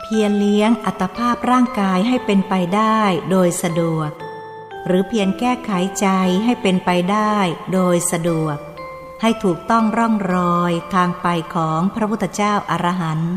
[0.01, 2.99] เพียรเลี้ยงอัตภาพร่างกายให้เป็นไปได้
[3.29, 4.11] โดยสะดวก
[4.85, 6.07] หรือเพียรแก้ไขใจ
[6.43, 7.35] ให้เป็นไปได้
[7.73, 8.57] โดยสะดวก
[9.21, 13.33] ให้ถูกต้องร่องรอยทางไปของพระพุทธเจ้าอารหันต์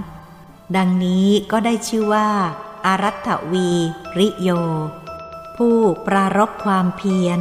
[0.76, 2.31] ดังนี้ก็ได้ชื่อว่า
[2.87, 3.70] อารัตถวี
[4.18, 4.50] ริโย
[5.57, 5.76] ผู้
[6.07, 7.38] ปรารบความเพียร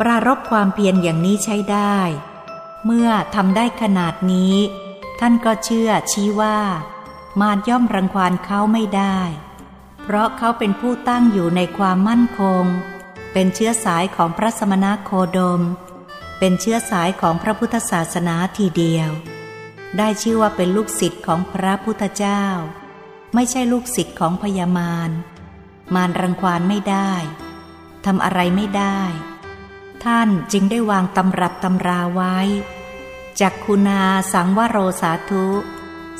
[0.00, 1.96] ปรารบความเพียรอย่างนี้ใช้ได้
[2.84, 4.56] เมื่อทำได้ขนาดนี้
[5.20, 6.58] ท่านก็เชื่อชี้ว่า
[7.40, 9.18] มารย่อมรังควานเขาไม่ได้
[10.02, 12.64] เพราะเขาเป็นผู้ตั้งอยู่ในความมั่นคง
[13.36, 15.62] เป็นเชื้อสายของพระสมณโคดม
[16.38, 19.10] เป็นเชื้อสายของพระพุทธศาสนาทีเดียว
[19.98, 22.44] ได้ชื่อว่าเป็นลูกศิษย์ของพระพุทธเจ้า
[23.34, 25.10] ไม่ใช่ลูกศิษย์ของพญามาร
[25.94, 27.12] มารรังควานไม่ได้
[28.04, 29.00] ทำอะไรไม่ได้
[30.04, 32.36] ท่านจึงได้วางตำรับตำราไว้
[33.40, 35.46] จักคุณาสังวโรสาธุ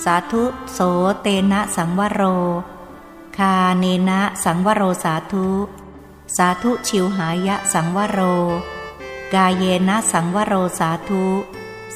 [0.04, 0.78] สาธุโส
[1.20, 2.22] เตนะสังวโร
[3.38, 5.48] คาเนนะสังวโรสาธุ
[6.36, 8.20] สาธุชิวหายะสังวโร
[9.34, 11.24] กายเยนะสังวโรสาธุ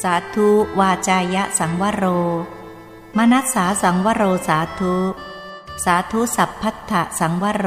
[0.03, 2.05] สาธุวาจายะสังวโร
[3.17, 4.97] มนัสสาสังวโรสาธุ
[5.85, 7.67] สาธุสัพพัทธสังวโร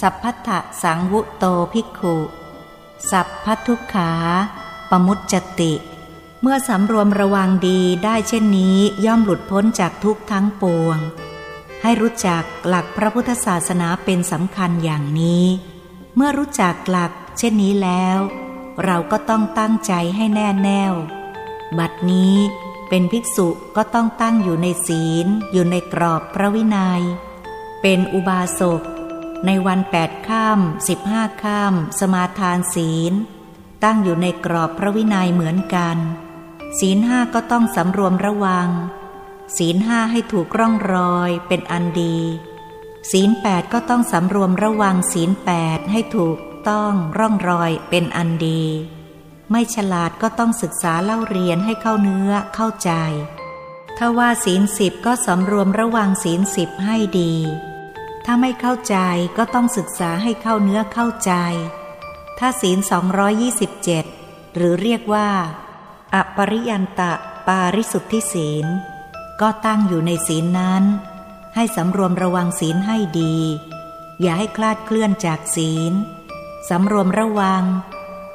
[0.00, 0.48] สัพพัทธ
[0.82, 2.16] สังวุโตภิกขุ
[3.10, 4.10] สัพพัทุขา
[4.90, 5.72] ปมุจจติ
[6.42, 10.98] เมื่อสำรวมระวังดีได้เช่นนี้ย่อมหลุดพ้นจากทุกทั้งปวง
[11.86, 15.44] ให้รู้จักหลักพระพุทธศาสนาเป็นสำคัญอย่างนี้
[16.16, 18.18] เมื่อรู้จักหลักเช่นนี้แล้ว
[18.84, 20.94] เราก็ต้องตั้งใจให้แน่แน่ว
[21.78, 22.36] บัดนี้
[22.88, 27.02] เป็นภิกษุก็ต้องตั้งอยู่ในศีล อยู่ในกรอบพระวินยัย
[27.82, 28.82] เป็นอุบาสก
[29.46, 33.12] ในวันแปดข้ามสิบห้าข้ามสมาทานศีล
[33.84, 35.96] ตั้งอยู่ในกรอบพระวินัยเหมือนกัน
[36.78, 38.68] ศีลห้าก็ต้องสำรวมระวัง
[39.56, 42.18] ศีลห้าให้ถูกร่องรอยเป็นอันดี
[43.10, 48.64] ศีลแปดก็ต้องสำรวมระวังศีลแปดให้ถูกต้องร่องรอยเป็นอันดี
[49.50, 52.92] ไม่ฉลาดก็ต้องศึกษาเล่าเรียนให้เข้าเนื้อเข้าใจ
[53.96, 57.34] ถ้าว่าศีลสิบก็สำรวมระวังศีลสิบให้ดี
[58.24, 58.96] ถ้าไม่เข้าใจ
[59.38, 61.32] ก็ต้องศึกษาให้เข้าเนื้อเข้าใจ
[62.38, 62.78] ถ้าศีล
[63.66, 65.28] 227 หรือเรียกว่า
[66.14, 67.12] อปริยันตะ
[67.46, 68.66] ปาริสุทธิศีล
[69.40, 70.84] ก็ตั้งอยู่ในศีลนั้น
[71.54, 73.36] ให้สำรวมระวังศีลให้ดี
[74.20, 75.92] อย่าให้คลาดเคลื่อนจากศีล
[76.68, 77.64] สำรวมระวัง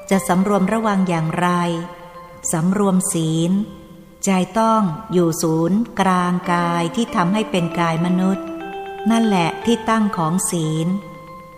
[0.09, 1.49] จะสำรวมระวังอย่างไร
[2.51, 3.51] สำรวมศีล
[4.25, 4.83] ใจต้อง
[5.13, 8.45] อยู่ศูนย์กลางกายที่ทำให้เป็นกายมนุษย์
[9.11, 10.87] นั่นแหละที่ตั้งของศีล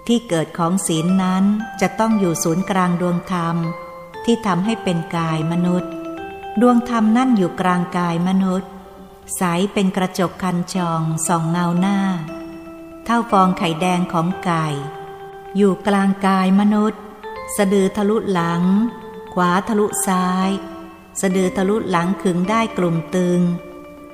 [0.08, 1.44] ที่เกิดของศีลนั้น
[1.82, 3.56] จะต้องอยู่ศูนย์กลางดวงธรรม
[4.26, 5.92] ที่ทำให้เป็นกายมนุษย์
[6.62, 8.70] ดวงธรรมนั่นอยู่กลางกายมนุษย์
[9.38, 9.42] ใส
[9.74, 12.00] เป็นกระจกคันจองส่องเงาหน้า
[13.06, 14.68] เท่าฟองไข่แดงของไก่
[15.56, 17.02] อยู่กลางกายมนุษย์
[17.58, 18.64] สะดือทะลุหลัง
[19.34, 20.50] ขวาทะลุซ้าย
[21.22, 23.40] สะดือทะลุหลังขึงได้กลุ่มตึง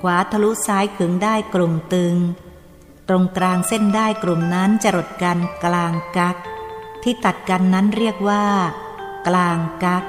[0.02, 2.16] ขวาทะลุซ้ายขึงได้กลุ่มตึง
[3.08, 6.38] ตรงกลางเส้นได้กลุ่มนั้นจรดกันกลางกัก
[7.04, 8.46] ที่ตัดกันนั้นเรียกว่า
[9.28, 10.04] กลางกัก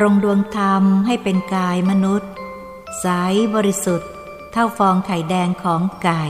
[0.00, 2.30] รงดวงธรรมให้เป็นกายมนุษย์
[3.00, 3.06] ใส
[3.54, 4.10] บริสุทธิ์
[4.60, 6.24] ท่าฟองไข่แดงของไก่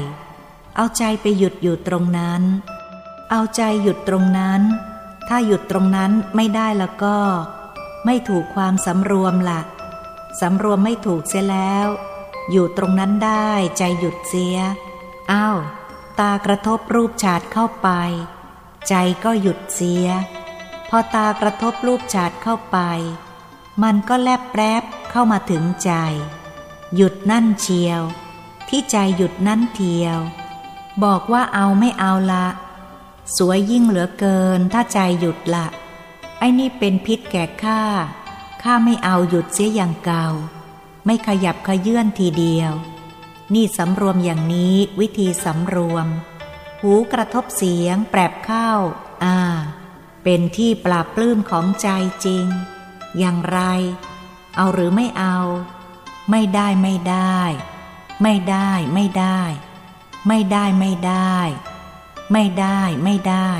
[0.76, 2.42] เอาใจไปหยุดอยู่ตรงนั้น
[3.30, 4.60] เอาใจหยุดตรงนั้น
[5.28, 7.16] ถ้าหยุดตรงนั้นไม่ได้แล้วก็
[8.04, 9.66] ไม่ถูกความสำรวมหลัก
[10.40, 11.86] สำรวมไม่ถูกเสียแล้ว
[12.50, 14.56] อยู่ตรงนั้นได้ใจหยุดเสีย
[15.32, 15.58] อ้าว
[16.20, 17.88] ตากระทบรูปฉาดเข้าไป
[18.88, 20.06] ใจก็หยุดเสีย
[20.88, 22.78] พอตากระทบรูปฉาดเข้าไป
[23.82, 25.92] มันก็แลบแปรบเข้ามาถึงใจ
[26.96, 28.03] หยุดนั่นเชียว
[28.68, 30.18] ที่ใจหยุดนั่นเทียว
[31.05, 32.46] บอกว่าเอาไม่เอาละ
[33.37, 35.66] สวยยิ่งเหลือเกินถ้าใจหยุดละ
[36.38, 37.83] ไอ้นี่เป็นพิษแก่ข้า
[38.62, 40.27] ข้าไม่เอาหยุดเสียอย่างเก่า
[41.07, 42.72] ไม่ขยับขยื่นทีเดียว
[43.55, 46.07] นี่สำรวมอย่างนี้วิธีสำรวม
[46.81, 48.70] หูกระทบเสียงแปรบเข้า
[49.24, 49.38] อ่า
[50.24, 51.88] เป็นที่ปราบปลื้มของใจ
[52.24, 52.46] จริง
[53.18, 53.61] อย่างไร
[54.57, 55.38] เอาหรือไม่เอา
[56.30, 57.38] ไม่ได้ไม่ได้
[58.22, 59.40] ไม่ได้ไม่ได้
[60.28, 61.36] ไม่ได้ไม่ได้
[62.32, 63.50] ไม่ได้ไม่ได้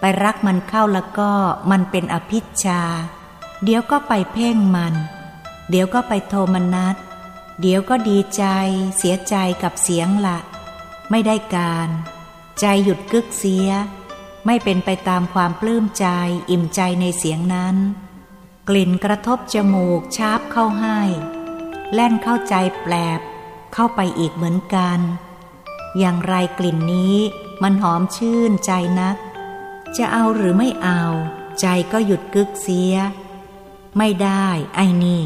[0.00, 1.32] ไปรักมันเข้าแล้วก็
[1.70, 2.82] มันเป็นอภิชา
[3.64, 4.94] เดี๋ยวก็ไปเพ่งมัน
[5.70, 6.96] เดี๋ยวก็ไปโทมนัส
[7.60, 8.44] เดี๋ยวก็ดีใจ
[8.96, 10.38] เสียใจกับเสียงละ
[11.10, 11.88] ไม่ได้การ
[12.60, 13.68] ใจหยุดกึกเสีย
[14.46, 16.06] ไม่เป็นไปตามความปลื้มใจ
[16.50, 17.76] อิ่มใจในเสียงนั้น
[18.68, 21.00] กลิ่นกระทบจมูกชาบเข้าให้
[21.94, 23.20] แล่นเข้าใจแปลบ
[23.74, 24.98] เข้าไปอีกเหมือนกัน
[25.98, 27.16] อย่างไรกลิ่นนี้
[27.62, 29.16] มันหอมชื่นใจนัก
[29.96, 31.02] จะเอาหรือไม่เอา
[31.60, 32.94] ใจก็หยุดกึกเสีย
[33.98, 35.22] ไม่ได้ไอ้นี่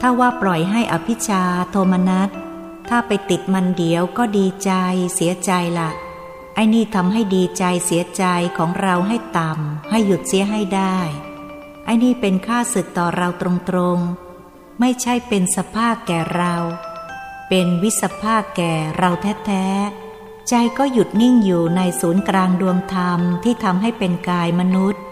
[0.00, 2.28] ถ้าว่าปล่อยให้อภิชาโทมนัส
[2.88, 4.72] ถ้าไปติดมันเดียวก็ดีใจ
[5.14, 5.90] เสียใจละ
[6.54, 8.24] ไอ้นี่ทำให้ดีใจเสียใจ
[8.58, 10.98] ของเราให้ต่ำให้หยุดเสียให้ได้
[11.84, 13.42] ไอ้นี่เป็นค่าศึกต่อเราต
[13.76, 14.27] รงๆ
[14.80, 16.54] ไม่ใช่เป็นสภาพแก่เรา
[17.48, 19.10] เป็นวิสภาพแก่เรา
[19.46, 25.02] แท้ๆ ใจก็หยุดนิ่งอยู่ในศูนย์กลางดวงธรรมที่ทำให้เป็นกายมนุษย์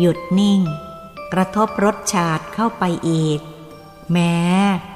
[0.00, 0.60] หยุดนิ่ง
[1.32, 3.40] กระทบรสชาติเข้าไปอีก
[4.12, 4.36] แม้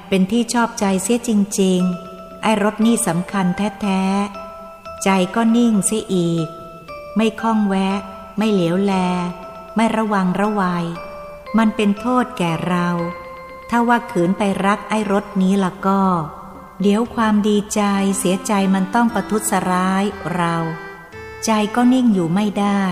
[0.09, 1.81] เป็นที่ชอบใจเสียจริง
[2.13, 3.47] ๆ ไอ้รสนี่สำคัญ
[3.83, 6.47] แท้ๆ ใจก็นิ่งเสียอีก
[7.17, 7.99] ไม่คล้องแวะ
[8.39, 8.93] ไม่เหลียวแล
[9.77, 10.85] ไม่ระวังระวัย
[11.59, 12.89] มันเป็นโทษแก่เรา
[13.71, 16.03] ถ้าว่าขืนไปรักไอ้รถนี้ละก็
[16.83, 17.83] เดี๋ยวความดีใจ
[18.19, 20.57] เสียใจมันต้องประทุษร้ายเรา
[21.45, 22.85] ใจก็นิ่งอยู่ไม่ได้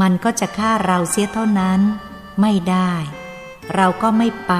[0.00, 1.80] มันก็จะฆ่าเราเสียเท่านั้น
[2.40, 2.92] ไม่ได้
[3.74, 4.52] เราก็ไม่ไป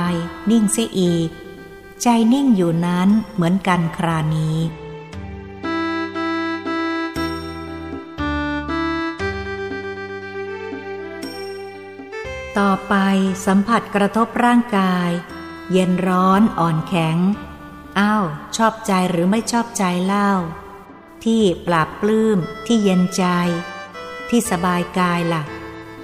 [0.51, 1.29] นิ่งเสียอีก
[2.03, 4.59] ใจนิ่งอยู่นั้นเหมือนกันครานี้
[12.59, 12.95] ต่อไป
[13.47, 15.11] สัมผัสกระทบร่างกาย
[15.73, 17.17] เย็นร้อนอ่อนแข็ง
[17.99, 18.25] อ้าว
[18.57, 20.31] ชอบใจหรือไม่ชอบใจเล่า
[21.25, 23.25] ที่ปราบปลื้มที่เย็นใจ
[24.29, 25.43] ที่สบายกายละ่ะ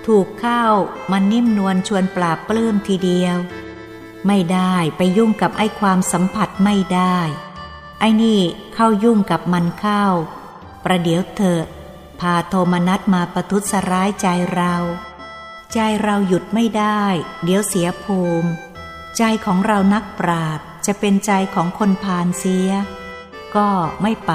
[0.06, 0.64] ถูกเข้า
[1.10, 3.36] มันนิ่มนวลชวนปราบปลื้มทีเดียว
[4.26, 7.18] ไม่ได้ไปยุ่งกับไอ้ความสัมผัสไม่ได้
[8.00, 8.40] ไอ้นี่
[8.74, 10.04] เข้ายุ่งกับมันเข้า
[10.84, 11.64] ประเดี๋ยวเถอะ
[12.20, 14.74] พาโทมนัสมาประทุษร้ายใจเรา
[15.72, 17.02] ใจเราหยุดไม่ได้
[17.44, 18.50] เดี๋ยวเสียภูมิ
[19.18, 22.70] ใจของเรานักปราดจะเป็นใจของคนพานเสีย
[23.56, 23.68] ก็
[24.02, 24.32] ไม่ไป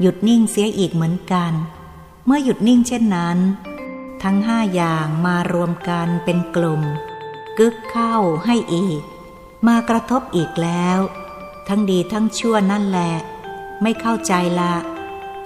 [0.00, 1.52] หยุดนิ่งเสียอีกเหมือนกัน
[2.26, 3.38] เมื่อหยุดนิ่งเช่นนั้น
[4.22, 6.82] ทั้งห้าอย่างมารวมกันเป็นกลุ่ม
[7.58, 9.00] กึกเข้าให้อีก
[9.66, 10.98] มากระทบอีกแล้ว
[11.68, 13.12] ทั้งดีทั้งชั่วนั่นแหละ
[13.82, 14.74] ไม่เข้าใจละ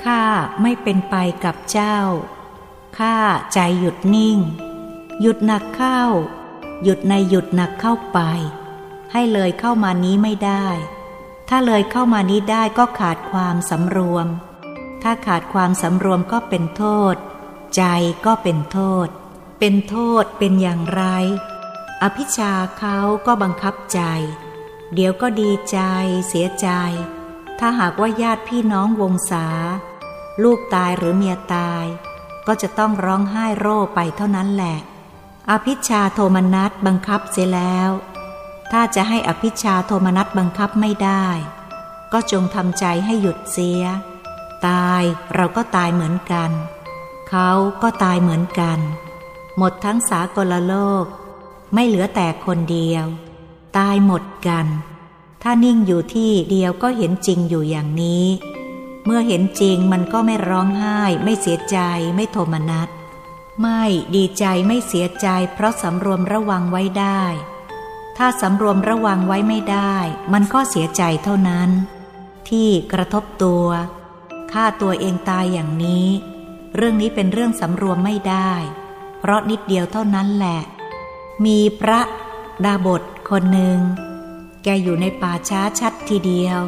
[0.04, 0.22] ข้า
[0.62, 1.98] ไม่เป็นไปกับเจ้า
[2.98, 3.16] ข้า
[3.54, 4.38] ใจหยุดนิ่ง
[5.20, 6.02] หยุดหนักเข้า
[6.82, 8.18] หยุดในหยุดหนักเข้าไป
[9.12, 10.66] ให้เลยเข้ามานี้ไม่ได้
[11.48, 14.26] ถ้าเลยเข้ามานี้ได้ก็ขาดความสำรวม
[15.02, 17.14] ถ้าขาดความสำรวมก็เป็นโทษ
[17.76, 17.84] ใจ
[18.26, 19.08] ก็เป็นโทษ
[19.58, 21.02] เป็นโทษเป็นอย่างไร
[22.02, 24.00] อภิชาเขาก็บังคับใจ
[24.94, 25.78] เดี๋ยวก็ดีใจ
[26.28, 26.68] เสียใจ
[27.58, 29.46] ถ้าหากว่าญาติพี่น้องวงศา
[30.42, 31.84] ลูกตายหรือเมียตาย
[32.46, 34.76] ก็จะต้องร้องไห้โร่ไปเท่านั้นแหละ
[35.50, 37.90] อภิชาโทมนัสบังคับเสียแล้ว
[38.72, 41.26] ถ้าจะให้อภิชาโทมนัสบังคับไม่ได้
[42.12, 43.82] ก็จงทำใจให้หยุดเสีย
[44.66, 45.02] ตาย
[45.34, 46.50] เราก็ตายเหมือนกัน
[47.28, 47.50] เขา
[47.82, 48.78] ก็ตายเหมือนกัน
[49.58, 51.04] หมดทั้งสากลโลก
[51.74, 53.06] ไม่เหลือแต่คนเดียว
[53.78, 54.66] ตายหมดกัน
[55.42, 58.26] ถ้านิ่งอยู่ที่เดียวก็เห็นจริงอยู่อย่างนี้
[59.04, 61.78] เมื่อเห็นจริงมันก็ไม่ร้องไห้ ไม่เสียใจ
[62.16, 62.88] ไม่โทมนัส
[63.60, 63.82] ไม่
[64.16, 67.22] ดีใจไม่เสียใจ เพราะสำรวมระวังไว้ได้
[68.16, 69.94] ถ้าสำรวมระวังไว้ไม่ได้
[70.32, 71.70] มันก็เสียใจเท่านั้น
[72.48, 73.66] ที่กระทบตัว
[74.52, 76.06] ฆ่าตัวเองตายอย่างนี้
[76.76, 78.52] เรื่องนี้เป็นเรื่องสำรวมไม่ได้
[79.18, 80.60] เพราะนิดเดียวเท่านั้นแหละ
[81.44, 82.00] มีพระ
[82.64, 83.78] ดาบทคนหนึ่ง
[84.62, 86.60] แกอยู่ในป่าช้าชัดทีเดียว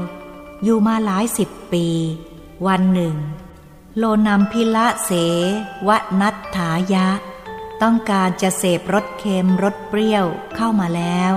[0.63, 1.87] อยู่มาหลายสิบปี
[2.67, 3.17] วันหนึ่ง
[3.99, 5.11] โลนัมพิละเส
[5.89, 7.09] วนัตถายะ
[7.83, 10.27] ต้องการจะเสพรสเค็มรสเปรี้ยว
[10.57, 11.33] เข้ามาแล้ว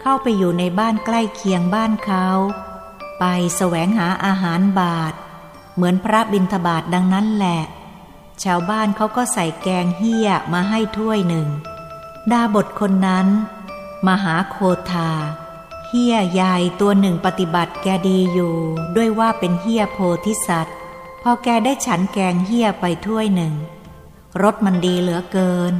[0.00, 2.26] เข้าไปอยู่ในบ้านใกล้เคียงบ้านเขา
[3.18, 3.24] ไป
[3.56, 5.14] แสวงหาอาหารบาท
[5.74, 7.60] เหมือนพระบิณฑบาตดังนั้นแหละ
[8.44, 11.48] ชาวบ้านเขาก็ใส่แกงเฮี้ยมาให้ถ้วยหนึ่ง
[12.30, 13.26] ดาบทคนนั้น
[14.06, 14.56] มหาโค
[14.90, 15.10] ทา
[15.86, 18.54] เฮี้ยใหญ่ตัวหนึ่งปฏิบัติแกดีอยู่
[18.96, 20.76] ด้วยว่าเป็นเฮี้ยโพธิสัตว์
[21.26, 23.54] พอแกได้ฉันแกงเฮี้ยไปถ้วยหนึ่ง
[24.42, 25.72] รสมันดีเหลือเกิน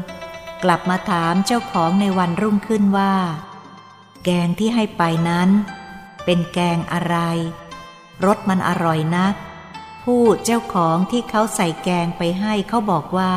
[0.62, 3.14] กลับมาถามเจ้าของในวันรุ่งขึ้นว่า
[4.24, 5.48] แกงที่ให้ไปนั้น
[6.24, 7.16] เป็นแกงอะไร
[8.26, 9.34] รสมันอร่อยนัก
[10.02, 13.34] ผู้เจ้าของที่เขาใส่แกงไปให้เขาบอกว่า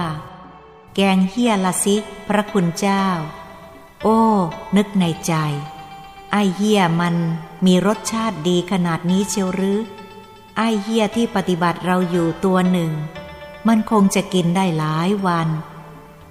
[0.95, 1.95] แกงเฮี้ยละสิ
[2.27, 3.05] พระคุณเจ้า
[4.03, 4.21] โอ้
[4.77, 5.33] นึกในใจ
[6.31, 7.15] ไอเฮี้ยมัน
[7.65, 9.79] มีรสชาติดีขนาดนี้เชียวหรือ
[10.57, 12.91] ไอเฮียที่ปฏิบัติเราอยู่ตัวหนึ่ง
[13.67, 15.47] มันคงจะกินได้หลายวัน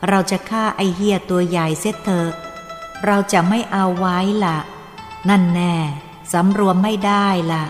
[0.08, 2.30] เราจะฆ่าไอเฮียตัวใหญ่เสียเถอะ
[3.06, 4.58] เราจะไม่เอาไว้ละ
[5.28, 5.74] นั่นแน่
[6.32, 7.64] สำรวมไม่ได้ละ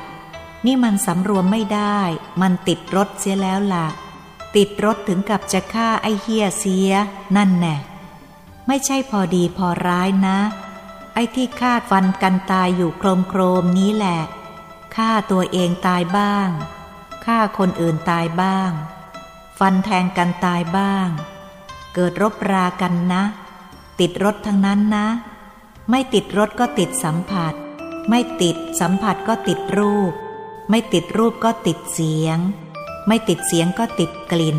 [0.66, 1.98] นี่มันสำรวมไม่ได้
[2.40, 3.86] มันติดรถเสียแล้วละ
[4.56, 6.90] ติดรถถึงกับจะฆ่าไอเฮียเสีย
[7.36, 7.76] นั่นแน่
[8.66, 10.38] ไม่ใช่พอดีพอร้ายนะ
[11.14, 14.18] ไอ้ที่คาดฟันกันตายอยู่โครมโครมนี้แหละ
[14.96, 16.48] ฆ่าตัวเองตายบ้าง
[17.24, 18.70] ฆ่าคนอื่นตายบ้าง
[19.58, 21.08] ฟันแทงกันตายบ้าง
[21.94, 23.22] เกิดรบรากันนะ
[24.00, 25.06] ติดรถทั้งนั้นนะ
[25.90, 27.54] ไม่ติดรถก็ติดสัมผัส
[28.08, 30.12] ไม่ติดสัมผัสก็ติดรูป
[30.70, 32.38] ไม่ติดรูปก็ติดเสียง
[33.06, 34.58] ไม่ติดเสียงก็ติดกลิ่น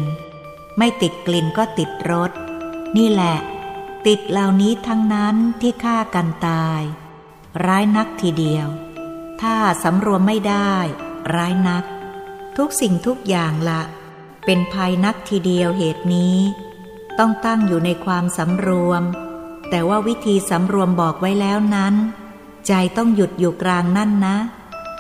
[0.78, 2.32] ไม่ติดกลิ่นก็ติดรส
[2.98, 3.38] นี่แหละ
[4.08, 6.82] ติดเหล่านี้ทั้งนั้นที่ฆ่ากันตาย
[7.66, 8.68] ร้ายนักทีเดียว
[9.42, 10.74] ถ้าสำรวมไม่ได้
[11.36, 11.84] ร้ายนัก
[12.58, 13.82] ทุกสิ่งทุกอย่างละ
[14.46, 16.38] เป็นภัยนักทีเดียวเหตุนี้
[17.20, 19.04] ต้องตั้งอยู่ในความสำรวม
[19.70, 21.96] แต่ว่าวิธีสำรวมบอกไว้แล้วนั้น
[22.68, 24.38] ใจต้องหยุดอยู่กลางนั่นนะ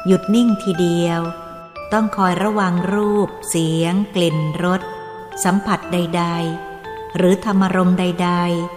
[0.07, 1.21] หยุดนิ่งทีเดียว
[1.93, 4.81] ต้องคอยระวังรูป เสียง กลิ่นรส
[5.43, 6.23] สัมผัสใด
[6.69, 8.31] ๆ หรือธรรมรมใด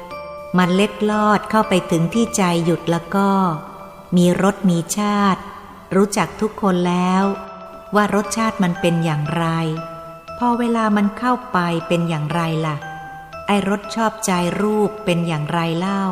[0.07, 3.31] ๆ มันเล็ดลอดเข้าไปถึงที่ใจหยุดแล้วก็
[4.17, 5.43] มีรสมีชาติ
[5.95, 7.25] รู้จักทุกคนแล้ว
[7.95, 9.47] ว่ารสชาติมันเป็นอย่างไร
[10.39, 12.77] พอเวลามันเข้าไปเป็นอย่างไรล่ะ
[13.47, 16.05] ไอรสชอบใจรูปเป็นอย่างไรเล่า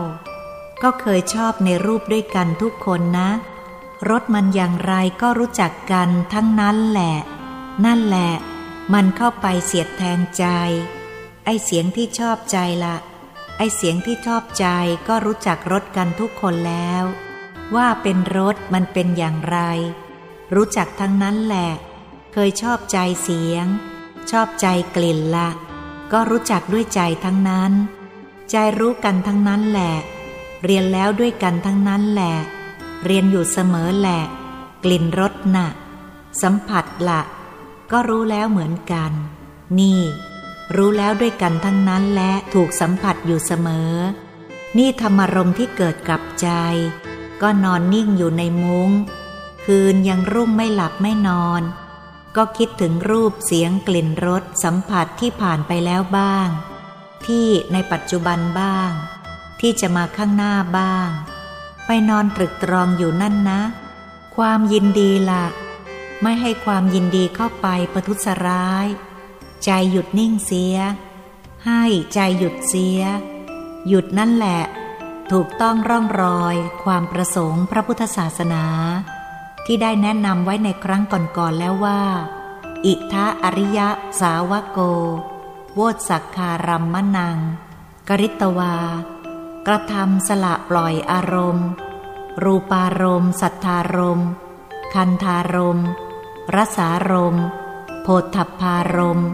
[0.83, 3.31] ก็เคยชอบในรูปด้วยกันทุกคนนะ
[4.11, 7.16] รสมันอย่างไรก็รู้จักกันทั้งนั้นแหละ
[7.85, 8.33] นั่นแหละ
[8.95, 10.45] มันเข้าไปเสียดแทงใจ
[11.45, 12.97] ไอเสียงที่ชอบใจล่ะ
[13.59, 14.66] ไอเสียงที่ชอบใจ
[15.09, 17.05] ก็รู้จักรสกันทุกคนแล้ว
[17.77, 19.59] ว่าเป็นรสมันเป็นอย่างไร
[20.55, 21.71] รู้จักทั้งนั้นแหละ
[22.33, 23.66] เคยชอบใจเสียง
[24.31, 24.66] ชอบใจ
[24.97, 25.49] กลิ่นละ
[26.12, 27.73] ก็รู้จักด้วยใจทั้งนั้น
[28.51, 29.95] ใจรู้กันทั้งนั้นแหละ
[30.64, 32.35] เรียนแล้วด้วยกันทั้งนั้นแหละ
[33.05, 34.21] เรียนอยู่เสมอแหละ
[34.85, 35.69] กลิ่นรสนะ่ะ
[36.43, 37.21] สัมผัสละ
[37.93, 39.12] ก็รู้แล้วเหมือนกัน
[39.79, 40.01] นี่
[40.77, 43.93] รู้แล้วด้วยกันทั้งนั้นและถูกสัมผัสอยู่เสมอ
[44.77, 46.49] นี่ธรรมรมที่เกิดกับใจ
[47.43, 48.91] ก็นอนนิ่งอยู่ในมุง้ง
[49.64, 51.62] คืนยังรุ่งไม่หลับไม่นอน
[52.36, 56.49] ก็คิดถึงรูปเสียงกลิ่นรสสัมผัสที่ผ่านไปแล้วบ้าง
[57.26, 58.91] ที่ในปัจจุบันบ้าง
[59.61, 61.09] ที่จะมาข้างหน้าบ้าง
[61.86, 63.61] ไปนอนตรึกตรองอยู่นั่นนะ
[64.36, 65.47] ความยินดีละ่ะ
[66.22, 68.86] ไม่ให้ความยินดีเข้าไปประทุษร้าย
[69.64, 70.76] ใจหยุดนิ่งเสีย
[71.66, 71.82] ให้
[72.14, 73.01] ใจหยุดเสีย
[73.89, 74.62] หยุดนั่นแหละ
[75.35, 78.64] ถูกต้องร่องรอยความประสงค์พระพุทธศาสนา
[79.66, 82.03] ที่ได้แนะนำไว้ในครั้งก่อนๆแล้วว่า
[82.87, 83.89] อิทะอริยะ
[84.20, 84.79] สาวโก
[85.74, 87.39] โวสักคารัมมนัง
[88.09, 88.76] กริตวา
[89.66, 91.68] กระทำสละปล่อยอารมณ์
[92.43, 94.29] รูปารมณ์สัทธารมณ์
[94.95, 95.89] คันธารมณ์
[96.55, 97.37] รสารม
[98.03, 99.31] โพธพารมณ์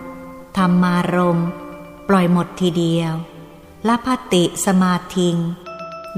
[0.57, 1.47] ธรรมารมณ์
[2.09, 3.13] ปล่อยหมดทีเดียว
[3.89, 5.37] ละพติสมาธิง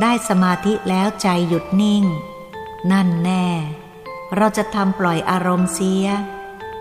[0.00, 2.04] ได้สมาธิแล้วใจหยุดนิ่ง
[2.92, 3.46] นั่นแน่
[4.36, 6.06] เราจะทำปล่อยอารมณ์เสีย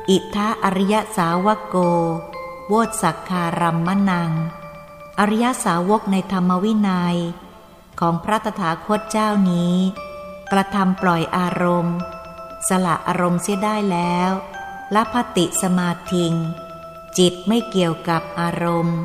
[0.10, 1.76] อิทะอริยสาวกโก
[2.68, 4.32] โวสักคารัมมนัง
[5.20, 7.18] อริยสาวกในธรรมวินัย
[8.00, 9.76] ของพระตถาคตเจ้านี้
[10.52, 11.98] กระทำปล่อยอารมณ์
[12.68, 14.32] สละอารมณ์เสียได้แล้ว
[14.96, 16.34] ละพติสมาธิง
[17.18, 18.98] จิตไม่เกี่ยวกับอารมณ์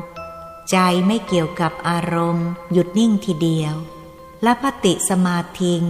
[0.71, 3.75] ใจไม่เกี่ยวกับอารมณ์ หยุดนิ่งทีเดียว
[4.45, 5.83] ละพติสมาธิง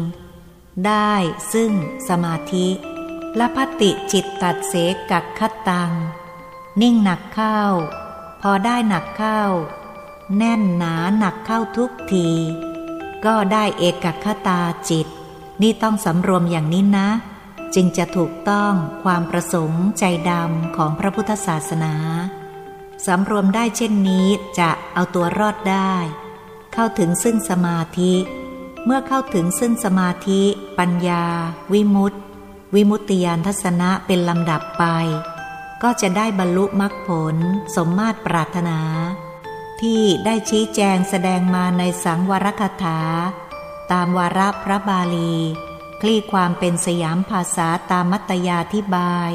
[0.87, 1.13] ได้
[1.53, 1.71] ซึ่ง
[2.09, 2.67] สมาธิ
[3.39, 4.73] ละพติจิตตัดเส
[5.11, 5.91] กักขตัง
[6.81, 7.59] นิ่งหนักเข้า
[8.41, 9.41] พอได้หนักเข้า
[10.37, 12.29] แน่นหนาหนักเข้าทุกที
[13.25, 15.07] ก็ได้เอกคตาจิต
[15.61, 17.09] นี่ต้องสำรวมอย่างนี้นะ
[17.75, 18.73] จึงจะถูกต้อง
[19.03, 21.95] ความประสงค์ใจดำของพระพุทธศาสนา
[23.05, 24.27] สำรวมได้เช่นนี้
[24.59, 25.93] จะเอาตัวรอดได้
[26.73, 28.13] เข้าถึงซึ่งสมาธิ
[28.85, 30.41] เมื่อเข้าถึงซึ่งสมาธิ
[30.79, 31.25] ปัญญา
[31.73, 32.17] วิมุตติ
[32.75, 34.85] วิมุตติยานทัศนะเป็นลำดับไป
[35.83, 37.35] ก็จะได้บรรลุมรรคผล
[37.75, 38.79] สมมาตรปรารถนา
[39.81, 42.99] ที่ได้ชี้แจงแสดงมาในสังวรคถา
[43.91, 45.33] ตามวาระพระบาลี
[46.01, 49.31] คลี่ความเป็นสยามภาษาตามมัตยาธิบาย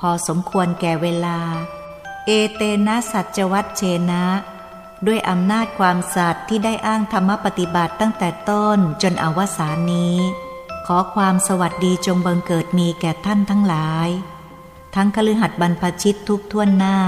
[0.00, 1.38] พอสมควรแก่เวลา
[2.26, 4.24] เอเตนะสัจวัตเชนะ
[5.06, 10.16] ด้วยอำนาจความสัตย์ที่ได้อ้างธรรมปฏิบัติตั้งแต่ต้นจนอวสานนี้
[10.86, 14.08] ขอความสวัสดีจงบังเกิดมีแก่ท่านทั้งหลาย
[14.94, 16.98] ทั้งคฤหัสถ์บรรพชิตทุกท่วนหน้า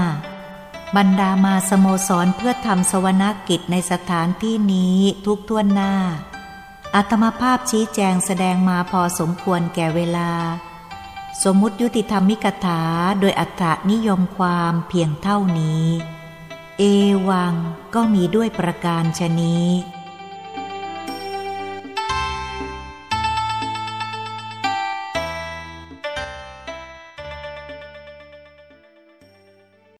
[0.95, 5.93] บรรดามาสโมสรเพื่อทำสวนากิจในสถานที่นี้ทุกท่วนหน้า
[6.95, 10.31] อัตมภาพชี้แจงแสดงมาพอสมควรแก่เวลา
[11.43, 12.81] สมมุติยุติธรรมิกถา
[13.19, 15.87] โดยอัตถนิยมความเพียงเท่านี้
[16.79, 16.83] เอ
[17.29, 17.55] วัง
[17.95, 19.67] ก็มีด้วยประการชนี้